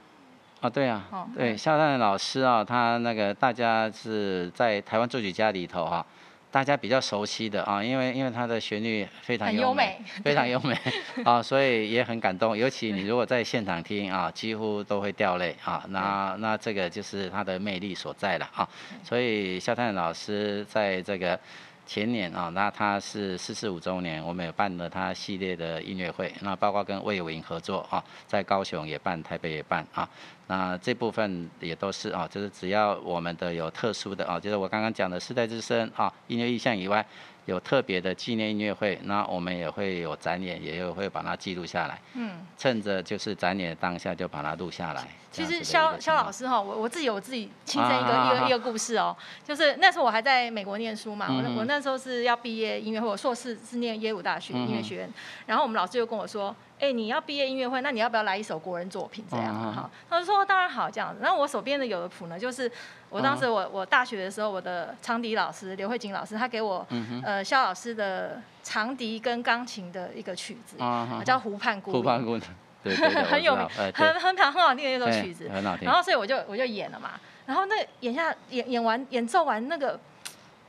[0.61, 6.03] 哦，对啊哦，对，肖战老师啊，他那个大家是在台湾作曲家里头哈、
[6.49, 10.75] 大家比较熟悉的啊，因为因为他的旋律非常很优优美，美 非常优美
[11.23, 12.57] 啊，所以也很感动。
[12.57, 15.85] 尤其你如果在现场听啊，几乎都会掉泪啊。
[15.89, 18.67] 那那这个就是他的魅力所在了啊。
[19.03, 21.39] 所以肖战老师在这个。
[21.87, 30.07] 前年啊，那他是四四五周年，我们也办了他系列的音乐会，那包括跟魏有营合作啊，在高雄也办，台北也办啊。
[30.47, 37.05] 那这部分也都是啊，就是只要我们的有特殊的啊，就是我刚刚讲的世代之声啊，音乐意向以外，
[37.47, 41.99] 有特别的纪念音乐会，那我们也会有展演，也有会把它记录下来。
[42.13, 45.07] 嗯，趁着就是展演的当下就把它录下来。
[45.31, 55.09] 其实肖肖老师哈，我我自己有我自己亲身一个、啊一个一个故事哦，就是那时候我还在美国念书嘛，我那嗯我那时候是要毕业音乐会，我硕士是念耶鲁大学嗯音乐学院，
[55.45, 59.25] 然后我们老师就跟我说，哎，你要毕业音乐会，那你要不要来一首国人作品？
[59.29, 59.89] 这样哈？
[60.09, 62.71] 他就说当然好这样子，然后我手边的有的谱呢，就是
[63.09, 72.37] 我当嗯时我我大学的时候，我的长笛老师刘慧锦老师，他给我嗯呃肖老师的长笛跟钢琴的一个曲子，啊叫《湖畔孤影》，酷胖姑，
[72.83, 74.13] 对对对， 很有名很对。
[74.19, 75.49] 很很好听的一首曲子。
[75.49, 75.85] 很好听。
[75.85, 75.95] 然。
[75.95, 79.99] 后所以我就我就演了嘛，然后那演下演演完演奏完那个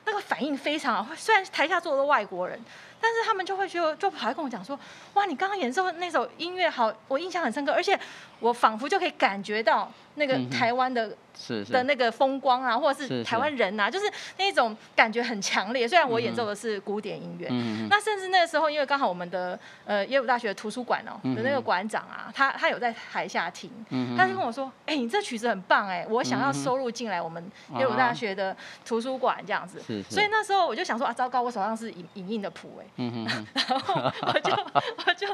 [0.06, 2.58] 那个反应非常好，虽然台下坐的都外国人，
[3.00, 4.78] 但是他们就会就，就跑来跟我讲说，
[5.14, 7.98] 哇，你刚刚演奏那首音乐好，我印象很深刻，而且
[8.40, 11.16] 我仿佛就可以感觉到那个台湾的。
[11.40, 11.72] 是是。
[11.72, 15.86] 的那个风光啊，或者是是台湾人啊，就是那种感觉很强烈。
[15.86, 17.46] 虽然我演奏的是古典音乐，
[17.88, 23.70] 那甚至那个时候，因为刚好我们的呃耶鲁大学图书馆哦的那个馆长啊，他他有在台下听，
[24.16, 27.40] 他就跟我说：“哎，你这曲子很棒哎，我想要收录进来我们
[27.78, 33.04] 耶鲁大学的图书馆这样子。”所以那时候我就想说啊，糟糕，我手上是影影印的谱哎，
[33.54, 34.52] 然后我就
[35.06, 35.28] 我就。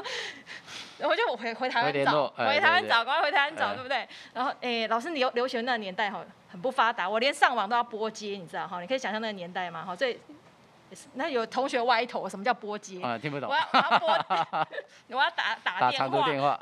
[0.97, 4.07] 然后就我回回台湾找，回台湾找，赶快回台湾找，对不对？
[4.33, 8.79] 然后，哎，老师，你留留学那个年代哈，很不发达，我连上网都要拨接，你知道哈？
[8.81, 9.83] 你可以想象那个年代吗？
[9.85, 10.19] 哈，所以。
[11.13, 13.01] 那有同学歪头，什么叫拨接？
[13.01, 13.49] 啊，听不懂。
[13.49, 14.07] 我要我要拨，
[15.17, 16.07] 我要打打电话，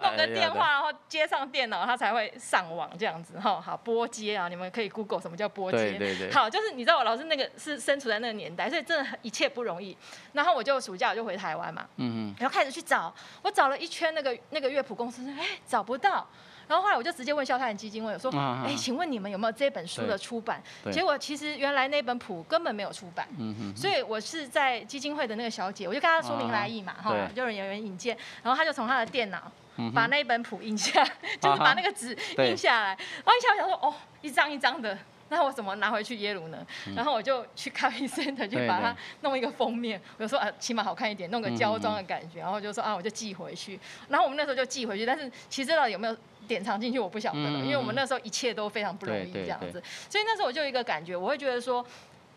[0.02, 3.60] 弄个电话，然后接上电脑，它才会上网这样子哈。
[3.62, 5.78] 好，拨接啊，你们可以 Google 什么叫拨接。
[5.78, 6.32] 对对对。
[6.32, 9.98] 好，就是你知道我老师那个是身处在那个年代，所以真的一切不容易。
[10.34, 16.28] 然后我就暑假我就回台湾嘛，嗯嗯，然后开始去找，我找了一圈那个那个乐谱公司，哎，找不到。
[16.74, 18.32] 然后后来我就直接问孝泰基金会，我说
[18.66, 20.60] ：“哎，请问你们有没有这本书的出版？”
[20.92, 23.28] 结果其实原来那本谱根本没有出版，
[23.76, 29.52] 所以我是在基金会的那个小姐，我就跟她说明来意嘛，哈，就有人引荐，然后她就从她的电脑
[29.94, 31.04] 把那一本谱印下，
[31.40, 32.88] 就是把那个纸印下来。
[32.88, 34.98] 然后一下我想说：“哦，一张一张的，
[35.30, 46.16] 那我怎么拿回去耶鲁呢？”然后我就去咖啡 center 去把它弄一个封面，我就说：“啊，起码好看一点，弄个胶装的感觉。”然后就说：“啊，我就寄回去。”然后我们那时候就寄回去，但是其实到底有没有？
[46.46, 51.86] 典藏进去我不晓得了，因为我们那时候一切都非常不容易这样子，所以那时候我就有一个感觉，我会觉得说，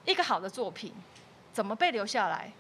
[0.05, 0.95] 一个好的作品
[1.53, 2.53] 怎么被留下来，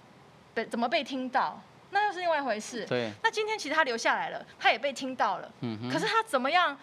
[0.54, 2.84] 被怎么被听到，那又是另外一回事。
[2.86, 3.12] 对。
[3.22, 6.76] 那今天其实他留下来了，他也被听到了，嗯可是他怎么样，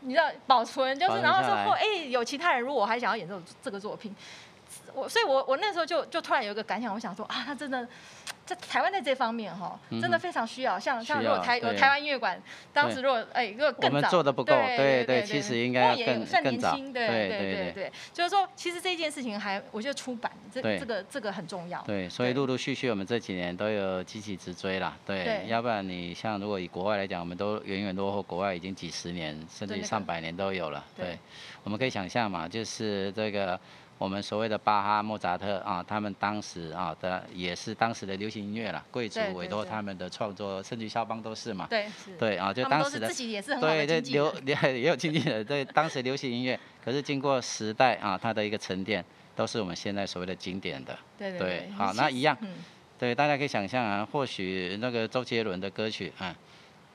[0.00, 4.14] 你知道保存，就是然后说，哎，有其他人如果我还想要演这种这个作品，
[4.94, 7.86] 我所以，我我那时候就就突然有一个感想，我想说啊，他真的。
[8.50, 10.76] 在台湾在这方面哈，真的非常需要。
[10.76, 12.36] 像像如果台有台湾音乐馆，
[12.72, 16.76] 当时如果哎如果更早，我们做的不够，对对，其实应该更更早。
[16.76, 21.80] 对对对对，就是说，其实这件事情还我觉得出版这这个这个很重要。
[21.82, 24.96] 对，所以陆陆续续我们这几年都有积极直追啦。
[25.06, 30.84] 对，要不然你像如果以国外来讲，我们都远远落后国外已经几十年，甚至于上百年都有了。
[30.96, 31.16] 对，
[31.62, 33.58] 我们可以想象嘛，就是这个。
[34.00, 41.66] 我们所谓的巴哈、莫扎特啊，他们当时啊的也是当时的流行音乐了，贵族委托他们的创作，甚至肖邦都是嘛。
[41.68, 41.86] 对，
[42.18, 49.04] 对啊，就当时的自己也是很对对流也 也有经纪人，对当时流行音乐，可是经过时代啊，它的一个沉淀，
[49.36, 50.98] 都是我们现在所谓的经典的。
[51.18, 51.70] 对对。
[51.76, 52.34] 好，那一样。
[52.98, 56.34] 对，大家可以想象啊，或许那个周杰伦的歌曲啊。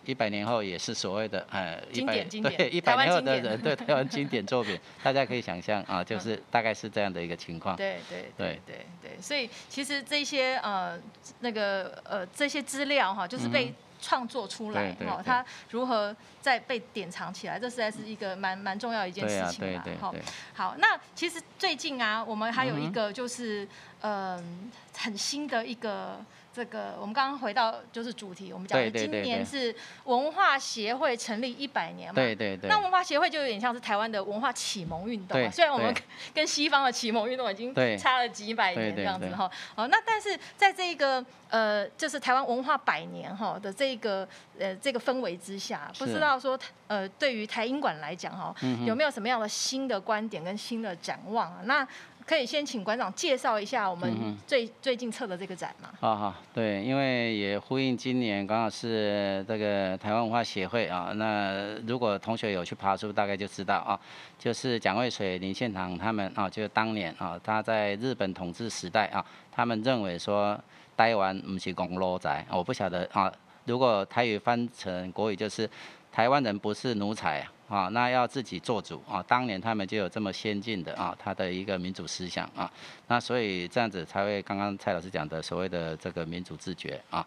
[0.06, 7.76] 一百年后也是所谓的呃，一百对一百年后的人对台湾经典作品， 大家可以想象啊，就是大概是这样的一个情况。
[7.76, 11.00] 对对对对对，所以其实这些呃
[11.40, 19.84] 那个呃这些资料哈，就是被创作出来哈，它如何再被典藏起来，这实在是一个蛮蛮重要一件事情嘛。
[20.00, 20.14] 哈，
[20.54, 23.68] 好，那其实最近啊，我们还有一个就是
[24.02, 26.24] 嗯很新的一个。
[26.56, 32.16] 这个我们刚刚回到就是主题，我们讲的今年是文化协会成立一百年嘛。
[32.16, 32.70] 对对对。
[32.70, 35.94] 那文化协会就有点像是台湾的文化启蒙运动，虽然我们
[36.34, 39.52] 跟西方的启蒙运动已经差了几百年这样子哈。
[39.76, 44.26] 哦，那但是在这个呃，就是台湾文化百年哈的这个
[44.58, 51.60] 呃这个氛围之下，不知道说呃对于台英馆来讲哈，有没有什么样的新的观点跟新的展望啊？
[51.66, 51.86] 那
[52.26, 55.90] 可以先请馆长介绍一下我们最最近测的这个展吗？
[56.00, 61.12] 好好，对，因为也呼应今年刚好是这个台湾文化协会啊。
[61.16, 64.00] 那如果同学有去爬书，大概就知道啊，
[64.40, 70.60] 就是蒋渭水、林献堂他们啊，就是当年啊，他在日本统治时代啊，他们认为说
[70.98, 73.32] 台湾不是公路仔，我不晓得啊。
[73.66, 75.70] 如果台语翻成国语，就是
[76.12, 77.40] 台湾人不是奴才。
[77.40, 79.24] 啊，啊那要自己做主啊！
[79.28, 82.72] 当年他们就有这么先进的啊，他的一个民主思想啊，
[83.08, 87.26] 那所以这样子才会刚刚蔡老师讲的所谓的这个民主自觉啊。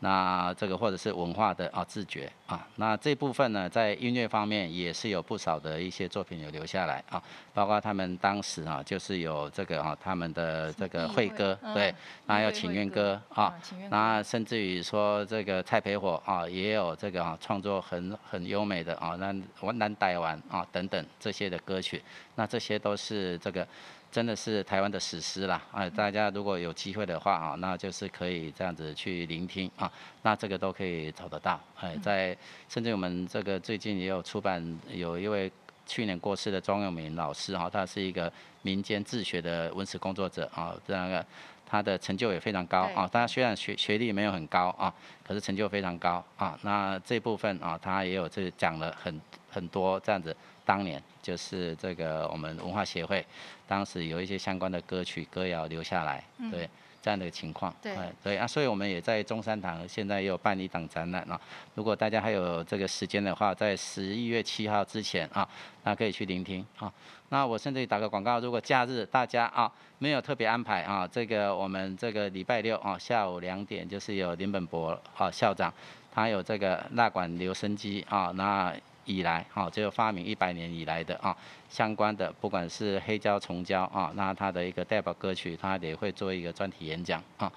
[0.00, 11.94] 那这个或者是文化的啊自觉啊，那这部分呢，在音乐方面也是有不少的一些作品有留下来啊，包括他们当时啊，就是有这个啊，他们的这个会歌，对，
[12.26, 13.54] 那有请愿歌啊，
[13.90, 22.02] 那甚至于说这个蔡培火啊，也有这个啊创作很很优美的啊，那我南台湾啊等等这些的歌曲，
[22.36, 23.66] 那这些都是这个。
[24.10, 25.62] 真的是台湾的史诗啦！
[25.70, 29.90] 啊，大家如果有机会的话啊，那就是可以这样子去聆听啊，
[30.22, 31.60] 那这个都可以找得到。
[31.76, 32.36] 哎，在
[32.68, 35.50] 甚至我们这个最近也有出版，有一位
[35.86, 41.24] 去年过世的庄永明老师哈，他是一个民间自学的文史工作者啊，这样个。
[41.70, 43.08] 他的成就也非常高对啊。
[43.12, 44.92] 他虽然学学历没有很高啊，
[45.22, 46.58] 可是成就非常高啊。
[46.62, 50.36] 那这部分啊，他也有这讲了很很多这样子。
[50.64, 53.24] 当年就是这个我们文化协会，
[53.66, 56.68] 当时有一些相关的歌曲歌谣留下来，对
[57.02, 57.74] 这样的情况。
[57.82, 61.40] 对哎对啊，所以我们也在中山堂现在也有办一档展览啊。
[61.74, 65.48] 如果大家还有这个时间的话，在十一月七号之前啊，
[65.84, 66.92] 那可以去聆听啊。
[67.30, 75.72] 那我甚至打个广告，如果假日大家啊没有特别安排啊，这个我们这个礼拜六啊下午两点就是有林本博啊校长，
[76.12, 78.74] 他有这个蜡管留声机啊，那
[79.16, 81.36] 以来哈，这个发明一百年以来的啊
[81.68, 87.50] 相关的，不管是黑胶、重胶啊，那它的一个代表歌曲，他也会做一个专题演讲啊。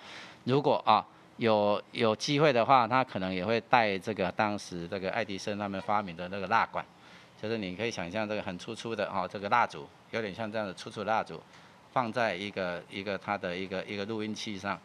[0.44, 1.06] 如果啊
[1.38, 6.84] 有有机会的话，他可能也会带这个当时这个爱迪生他们发明的那个蜡管。
[7.42, 11.42] 就是你可以想象这个很粗粗的啊，这个蜡烛有点像这样的粗粗蜡烛，
[11.92, 14.80] 放在一个一个它的一个一个录音器上，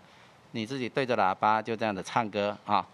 [0.51, 2.85] 你自己对着喇叭就这样的唱歌啊，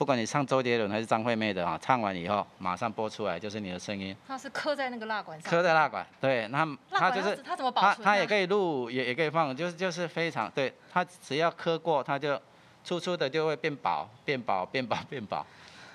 [0.00, 7.96] 不管你唱周杰伦还是张惠妹的啊，唱完以后马上播出来就是你的声音，它是刻在那个蜡管上，刻在蜡管，对，那它就是它它怎么保存？
[8.02, 12.40] 它它也可以录，也也可以放，就是就是非常对，它只要刻过，它就
[12.82, 15.44] 粗粗的就会变薄，变薄，变薄，变薄。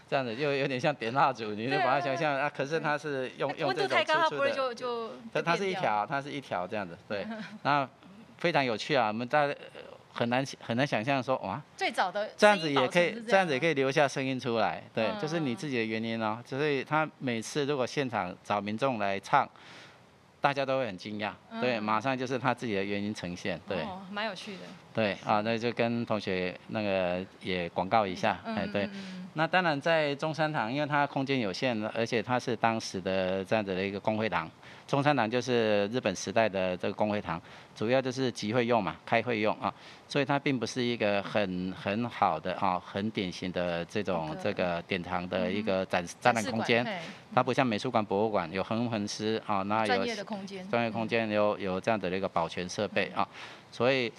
[0.08, 7.26] 这样子就有点像点蜡烛，你就把它想象啊，可是它是用用这种温度太高，它不会粗粗的，就就它它是一条，它是一条这样子，对，
[7.64, 7.90] 那
[8.38, 9.82] 非常有趣啊，我们大家呃
[10.16, 13.76] 很难很难想象说哇，最早的这样子也可以这样子也可以。
[13.76, 16.42] 留下声音出来，对，嗯这是你自己的原因哦。
[16.46, 19.48] 所以他每次如果现场找民众来唱，
[20.40, 24.60] 大家都会很惊讶，对，嗯马上就是他自己的原因呈现，对，哦，蛮有趣的。
[24.94, 28.90] 对，啊，那就跟同学那个也广告一下，嗯哎，对
[29.34, 34.50] 那当然，在中山堂，因为它空间有限，而且它是当时的这样子的一个工会堂。
[34.88, 37.42] 中山堂就是日本时代的这个公会堂，
[37.76, 39.74] 主要就是集会用嘛，开会用啊，
[40.08, 46.86] 所以它并不是一个很很好的啊，很典型的这种这个典藏的一个展展展览空间。
[47.34, 53.28] 它不像美术馆、博物馆有横横师啊，那有专业的空间，专业空间有有这样的一个保全设备啊，
[53.72, 54.12] 所以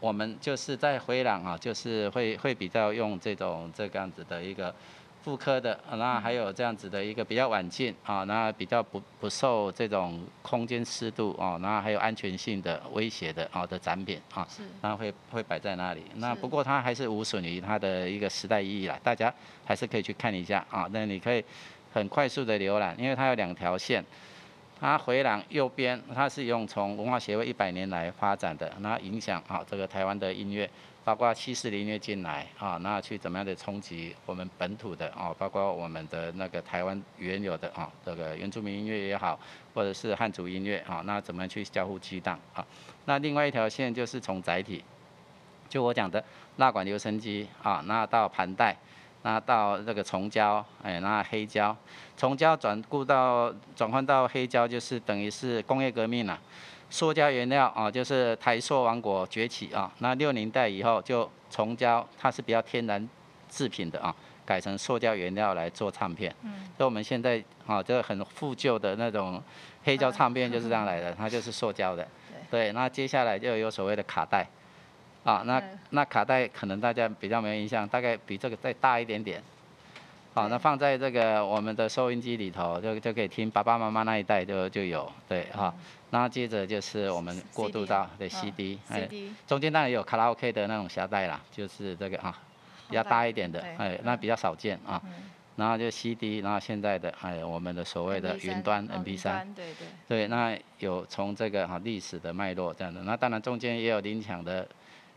[0.00, 4.74] 我们就是在回廊啊，就是会会比较用这种这个样子的一个
[5.22, 16.02] 复刻的，啊那还有这样子的一个比较晚近啊，那比较不不受这种空间湿度啊，那还有安全性的威胁的啊的展品啊，是那会会摆在那里。
[16.16, 19.32] 那不过它还是无损于它的一个时代意义啦，大家
[19.64, 20.88] 还是可以去看一下啊。
[20.92, 21.44] 那你可以
[21.92, 24.04] 很快速的浏览，因为它有两条线。
[24.80, 30.70] 它回廊右边，它是用从文化协会一百年来发展的，那影响啊这个台湾的音乐，
[31.14, 39.38] 包括西式的音乐进来啊，那去怎么样的冲击我们本土的啊，包括我们的那个台湾原有的啊这个原住民音乐也好，
[39.74, 42.64] 或者是汉族音乐啊，那怎么样去交互激荡啊？
[43.06, 44.84] 那另外一条线就是从载体，
[45.68, 46.22] 就我讲的
[46.56, 48.76] 蜡管留声机啊，那到盘带。
[49.22, 51.76] 那到这个重胶，哎，那黑胶，
[52.16, 56.38] 从胶转顾到转换到黑胶，就是等于是工业革命了。
[56.90, 59.90] 塑胶原料啊，就是台塑王国崛起啊。
[59.98, 63.08] 那六零代以后就重胶，它是比较天然
[63.48, 64.14] 制品的啊，
[64.46, 66.34] 改成塑胶原料来做唱片。
[66.42, 66.68] 嗯。
[66.76, 69.42] 所以我们现在啊，这个很复旧的那种
[69.84, 72.06] 黑胶唱片就是这样来的，它就是塑胶的。
[72.50, 72.72] 对。
[72.72, 74.46] 那接下来就有所谓的卡带。
[75.24, 79.42] 啊，那那卡带可能大家比较没有印象，大概比这个再大一点点。
[80.34, 85.74] 好，那放在这个我们的收音机里头，就就可以听爸爸妈妈那一代就就有，对哈。
[86.10, 89.08] 那接着就是我们过渡到对 CD，哎，
[89.46, 92.38] 中间当然也有卡拉 OK 的那种匣带啦，就是这个啊，
[92.88, 95.00] 比较大一点的，哎，那比较少见啊。
[95.04, 95.12] 嗯。
[95.56, 104.64] 然后就 CD，然后现在的哎我们的所谓的 MP3 云端哦 MP3，对对，对，那有从这个哈历史的脉络这样的，那当然中间也有林强的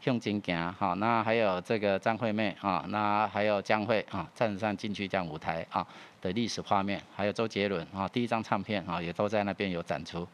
[0.03, 5.85] 向金行好，那还有这个张惠妹啊，那还有江蕙啊站上金曲奖舞台啊
[6.19, 10.27] 的历史画面，还有周杰伦啊第一张唱片啊也都在那边有展出，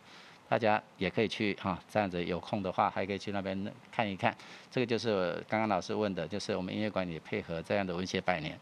[0.48, 4.34] 大家也可以去哈这样子有空的话还可以去那边看一看，
[4.72, 8.58] 这个就是刚刚老师问的，就是我们音乐馆也配合这样的文学百年。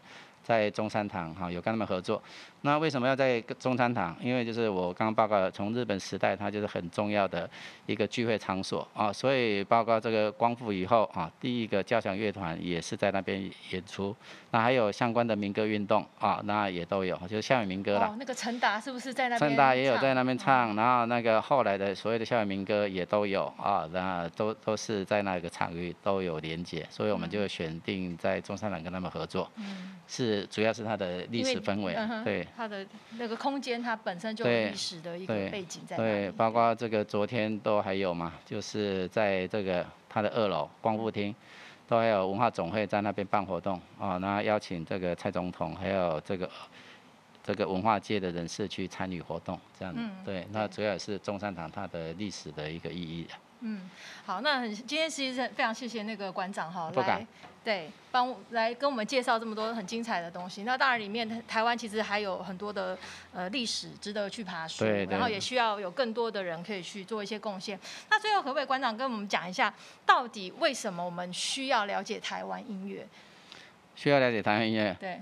[0.46, 2.22] 在中山堂哈有跟他们合作，
[2.60, 4.16] 那为什么要在中山堂？
[4.22, 7.50] 因为就是我刚刚报告的，从日本时代它就是很重要的
[7.86, 14.14] 一个聚会场所啊，所以报告这个光复以后啊，第一个交响乐团也是在那边演出，
[14.52, 18.06] 那还有相关的民歌运动啊，那也都有，就是校园民歌啦。
[18.12, 19.50] 哦，那个陈达是不是在那边？
[19.50, 32.46] 陈达也有在那边嗯唱，然后那个后来的所谓的校园民歌也都有啊，那都都是在那个场域都有连接，所以我们就选定在中山堂跟他们合作，嗯，是是主要是它的历史氛围嗯，对。
[32.56, 32.86] 它的
[33.18, 41.34] 那个空间，它本身就有历史的一个背景在那对，包括这个昨天都还有嘛，就是在这个它的二楼光复厅，
[41.88, 46.50] 都还有文化总会在那边办活动啊，那邀请这个蔡总统还有这个
[47.42, 50.00] 这个文化界的人士去参与活动，这样子。
[50.02, 53.26] 嗯对，那主要也是中山堂它的历史的一个意义。
[53.60, 53.88] 嗯，
[54.24, 57.26] 好，那很今天其实非常谢谢那个馆长哈，不敢来
[57.66, 60.62] 对帮我来跟我们介绍这么多很精彩的东西。
[60.62, 62.96] 那当然里面台湾其实还有很多的
[63.34, 67.76] 呃历史值得去爬书，对对然后也需要有更多的人可以去做一些贡献。
[68.08, 69.74] 那最后可不可以馆长跟我们讲一下，
[70.06, 73.04] 到底为什么我们需要了解台湾音乐？
[73.96, 75.20] 需要了解台湾音乐，对。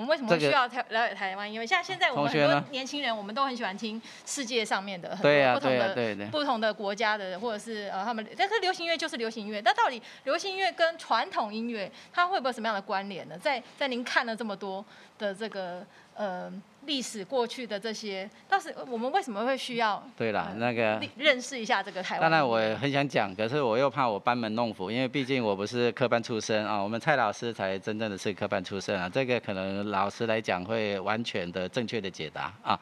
[0.00, 1.66] 我们为什么会需要台了解台湾因为？
[1.66, 6.26] 像现在我们很多年轻人，我们都很喜欢听世界上面的很多不同的。
[6.30, 13.36] 不同的国家的，或者是呃他们，但是流行音乐就是流行音乐，那到底流行音乐跟传统音乐它会不会有什么样的关联呢？
[13.38, 14.82] 在在您看了这么多
[15.18, 15.84] 的这个
[16.14, 16.52] 呃
[16.86, 22.22] 历史过去的这些，但是我们为什么会需要对了呃，那个认认识一下这个台湾？
[22.22, 32.80] 当然我很想讲，可是我又怕我班门弄斧，因为毕竟我不是科班出身啊，我们蔡老师才真正的是科班出身啊，这个可能老师来讲会完全的正确的解答啊。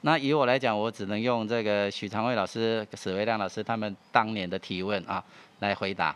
[0.00, 5.22] 那以我来讲，我只能用这个许长卫老师、史维亮老师他们当年的提问啊
[5.60, 6.14] 来回答。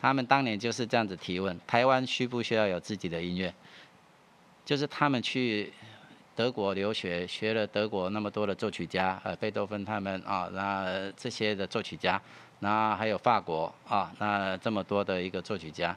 [0.00, 3.54] 他们当年就是这样子提问：台湾需不需要有自己的音乐？
[4.64, 5.72] 就是他们去
[6.34, 12.20] 德国留学，学了德国那么多的作曲家，呃，贝多芬他们啊，那这些的作曲家，
[12.60, 15.96] 那还有法国啊，那这么多的一个作曲家，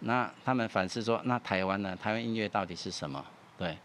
[0.00, 1.96] 那他们反思说，那台湾呢？
[2.00, 3.24] 台湾音乐到底是什么？
[3.58, 3.76] 对，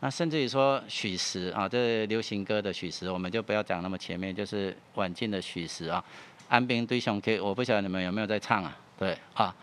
[0.00, 6.04] 那甚至于说许石啊，这流行歌的许石，我们就不要讲那么前面，就是晚近的许石啊，
[6.48, 8.76] 《安平对象 K》，我不晓得你们有没有在唱啊？
[8.98, 9.54] 对啊，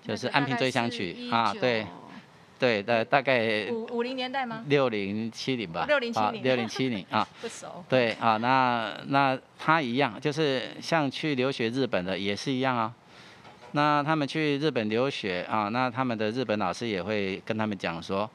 [0.00, 1.84] 就是《安平追想曲》啊，对
[2.58, 4.64] 对的，大概五五零年代吗？
[4.68, 7.84] 六零七零吧，6070啊，六零七零啊， 不熟。
[7.88, 12.92] 对啊，那那他一样，就是像去留学日本的也是一样啊。
[13.72, 18.28] 那他们去日本留学啊，那他们的日本老师也会跟他们讲说，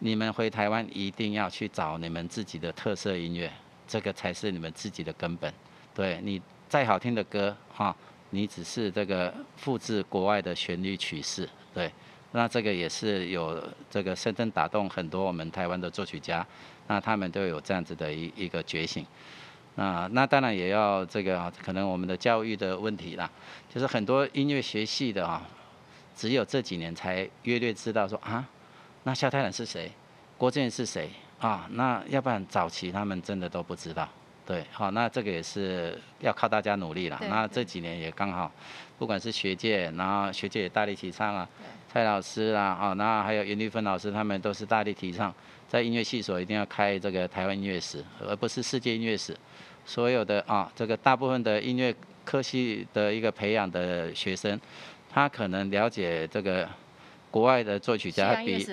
[0.00, 3.52] 你们回台湾一定要去找你们自己的特色音乐，
[3.86, 5.52] 这个才是你们自己的根本。
[5.94, 7.94] 对你再好听的歌啊，
[8.30, 11.88] 你只是这个复制国外的旋律曲式，对。
[12.32, 16.46] 那这个也是有这个深深打动很多我们台湾的作曲家，
[16.86, 19.04] 那他们都有这样子的一一个觉醒。
[19.76, 23.30] 啊，那当然也要这个啊可能我们的教育的问题啦，
[23.72, 25.42] 就是很多音乐学系的啊，
[26.14, 28.46] 只有这几年才约略知道说啊，
[29.04, 29.90] 那萧泰然是谁，
[30.36, 31.08] 郭建是谁
[31.38, 31.66] 啊？
[31.70, 34.06] 那要不然早期他们真的都不知道。
[34.44, 37.18] 对，好，那这个也是要靠大家努力了。
[37.28, 38.50] 那这几年也刚好，
[38.98, 45.34] 不管是学界，然后学界也大力提倡啊对，蔡老师啦，啊，那还有袁立芬老师，他们都是大力提倡，
[45.68, 49.36] 在音乐系所一定要开这个台湾音乐史，而不是世界音乐史。
[49.84, 51.92] 所有的啊，这个大部分的音乐
[52.24, 54.60] 科系的一个培养的学生，
[55.12, 56.68] 他可能了解这个
[57.28, 58.64] 国外的作曲家比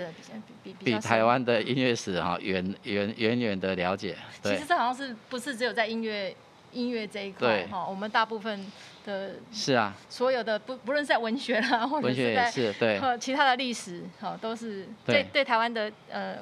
[0.63, 4.15] 比比台湾的音乐史哈远远远远的了解。
[4.43, 6.35] 对其实，这好像是不是只有在音乐
[6.71, 7.87] 音乐这一块对哈？
[7.89, 8.63] 我们大部分
[9.07, 12.99] 的是啊，所有的不不论是在文学啦，或者文学在是对。
[12.99, 16.35] 呃其他的历史，好都是对对对台湾的呃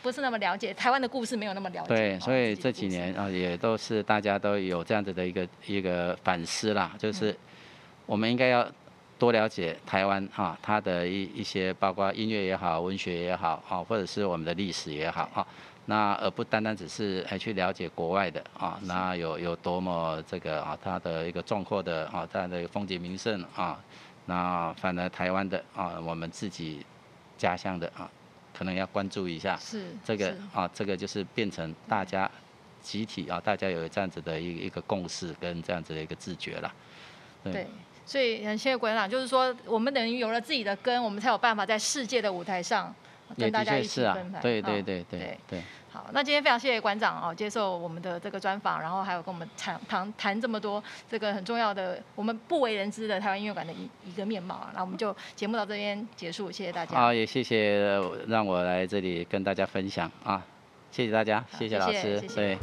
[0.00, 1.88] 不是那么了解，台湾的故事没有那么了解。
[1.88, 7.36] 对，哦所以这几年啊，也都是大家都有这样子的一个一个反思啦，嗯就是
[8.06, 8.66] 我们应该要
[9.18, 15.46] 多了解台湾哈、它的一一些包括音乐也好、文学也好啊，或者是我们的历史也好啊，
[15.86, 23.78] 那而不单单只是哎去了解国外的啊，那有有多么这个啊，它的一个壮阔的啊，它的风景名胜啊，
[24.26, 26.84] 那反而台湾的啊，我们自己
[27.36, 28.10] 家乡的啊，
[28.56, 29.56] 可能要关注一下。
[29.56, 32.30] 是这个啊，这个就是变成大家
[32.80, 36.72] 集体啊，大家有这样子的一一个共识跟这样子的一个自觉了。
[37.42, 37.66] 对。
[38.06, 42.94] 所以，很谢谢馆长，就是说，我们等于有了自己的根，我们才有办法在世界的舞台上
[43.36, 45.62] 跟大家一起分派。，对哦对对对对对，
[45.92, 54.72] 好，那今天非常谢谢馆长哦，接受我们的这个专访，然后还有跟我们谈谈谈这么多这个很重要的我们不为人知的台湾音乐馆的一一个面貌啊。
[54.74, 56.96] 那我们就节目到这边结束，谢谢大家。
[56.96, 60.44] 好，也谢谢让我来这里跟大家分享啊，
[60.90, 62.58] 谢谢大家，好谢谢老师，谢谢谢谢对。